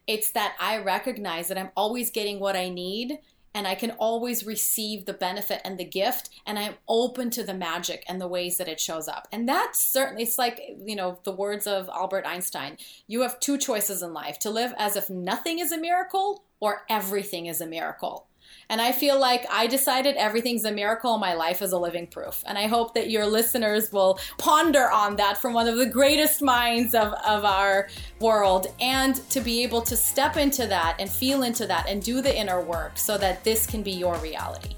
It's 0.09 0.31
that 0.31 0.55
I 0.59 0.79
recognize 0.79 1.49
that 1.49 1.57
I'm 1.59 1.69
always 1.77 2.09
getting 2.09 2.39
what 2.39 2.55
I 2.55 2.67
need 2.69 3.19
and 3.53 3.67
I 3.67 3.75
can 3.75 3.91
always 3.91 4.43
receive 4.43 5.05
the 5.05 5.13
benefit 5.13 5.61
and 5.63 5.77
the 5.77 5.85
gift 5.85 6.31
and 6.47 6.57
I'm 6.57 6.73
open 6.87 7.29
to 7.29 7.43
the 7.43 7.53
magic 7.53 8.05
and 8.09 8.19
the 8.19 8.27
ways 8.27 8.57
that 8.57 8.67
it 8.67 8.79
shows 8.79 9.07
up. 9.07 9.27
And 9.31 9.47
that's 9.47 9.79
certainly 9.79 10.23
it's 10.23 10.39
like, 10.39 10.61
you 10.83 10.95
know, 10.95 11.19
the 11.25 11.31
words 11.31 11.67
of 11.67 11.91
Albert 11.93 12.25
Einstein. 12.25 12.77
You 13.05 13.21
have 13.21 13.39
two 13.39 13.59
choices 13.59 14.01
in 14.01 14.11
life, 14.11 14.39
to 14.39 14.49
live 14.49 14.73
as 14.79 14.95
if 14.95 15.11
nothing 15.11 15.59
is 15.59 15.71
a 15.71 15.77
miracle 15.77 16.43
or 16.59 16.85
everything 16.89 17.45
is 17.45 17.61
a 17.61 17.67
miracle. 17.67 18.28
And 18.69 18.79
I 18.81 18.91
feel 18.91 19.19
like 19.19 19.45
I 19.51 19.65
decided 19.65 20.15
everything's 20.15 20.63
a 20.65 20.71
miracle. 20.71 21.17
My 21.17 21.33
life 21.33 21.61
is 21.61 21.71
a 21.71 21.77
living 21.77 22.07
proof. 22.07 22.43
And 22.45 22.57
I 22.57 22.67
hope 22.67 22.93
that 22.93 23.09
your 23.09 23.25
listeners 23.25 23.91
will 23.91 24.19
ponder 24.37 24.91
on 24.91 25.15
that 25.15 25.37
from 25.37 25.53
one 25.53 25.67
of 25.67 25.77
the 25.77 25.87
greatest 25.87 26.41
minds 26.41 26.93
of, 26.93 27.13
of 27.25 27.45
our 27.45 27.89
world 28.19 28.67
and 28.79 29.15
to 29.31 29.41
be 29.41 29.63
able 29.63 29.81
to 29.81 29.95
step 29.95 30.37
into 30.37 30.67
that 30.67 30.97
and 30.99 31.09
feel 31.09 31.43
into 31.43 31.65
that 31.65 31.89
and 31.89 32.03
do 32.03 32.21
the 32.21 32.35
inner 32.35 32.61
work 32.61 32.97
so 32.97 33.17
that 33.17 33.43
this 33.43 33.65
can 33.65 33.81
be 33.81 33.91
your 33.91 34.15
reality. 34.17 34.75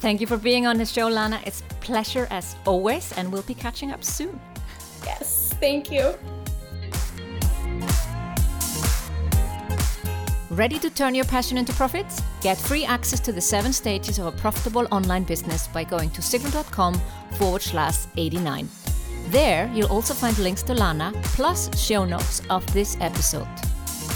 Thank 0.00 0.20
you 0.20 0.26
for 0.26 0.38
being 0.38 0.66
on 0.66 0.78
the 0.78 0.86
show, 0.86 1.08
Lana. 1.08 1.40
It's 1.44 1.60
a 1.60 1.74
pleasure 1.74 2.26
as 2.30 2.56
always, 2.66 3.12
and 3.18 3.30
we'll 3.30 3.42
be 3.42 3.54
catching 3.54 3.92
up 3.92 4.02
soon. 4.02 4.40
Yes, 5.04 5.54
thank 5.60 5.92
you. 5.92 6.14
Ready 10.60 10.78
to 10.80 10.90
turn 10.90 11.14
your 11.14 11.24
passion 11.24 11.56
into 11.56 11.72
profits? 11.72 12.20
Get 12.42 12.58
free 12.58 12.84
access 12.84 13.18
to 13.20 13.32
the 13.32 13.40
seven 13.40 13.72
stages 13.72 14.18
of 14.18 14.26
a 14.26 14.32
profitable 14.32 14.86
online 14.92 15.24
business 15.24 15.66
by 15.68 15.84
going 15.84 16.10
to 16.10 16.20
sigrun.com 16.20 17.00
forward 17.38 17.62
slash 17.62 17.96
89. 18.18 18.68
There, 19.28 19.70
you'll 19.72 19.90
also 19.90 20.12
find 20.12 20.36
links 20.36 20.62
to 20.64 20.74
Lana 20.74 21.14
plus 21.32 21.74
show 21.82 22.04
notes 22.04 22.42
of 22.50 22.70
this 22.74 22.98
episode. 23.00 23.48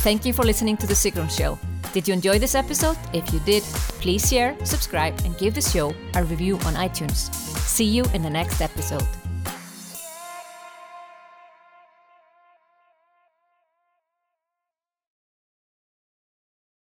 Thank 0.05 0.27
you 0.27 0.35
for 0.35 0.45
listening 0.45 0.77
to 0.77 0.87
The 0.87 0.93
Sigrun 0.93 1.31
Show. 1.31 1.59
Did 1.95 2.07
you 2.07 2.13
enjoy 2.13 2.39
this 2.39 2.55
episode? 2.55 2.99
If 3.15 3.33
you 3.33 3.41
did, 3.47 3.63
please 4.03 4.29
share, 4.29 4.55
subscribe, 4.67 5.19
and 5.25 5.39
give 5.39 5.55
the 5.55 5.63
show 5.63 5.95
a 6.15 6.25
review 6.25 6.57
on 6.67 6.75
iTunes. 6.75 7.33
See 7.57 7.87
you 7.87 8.05
in 8.13 8.23
the 8.23 8.29
next 8.29 8.61
episode. 8.61 9.07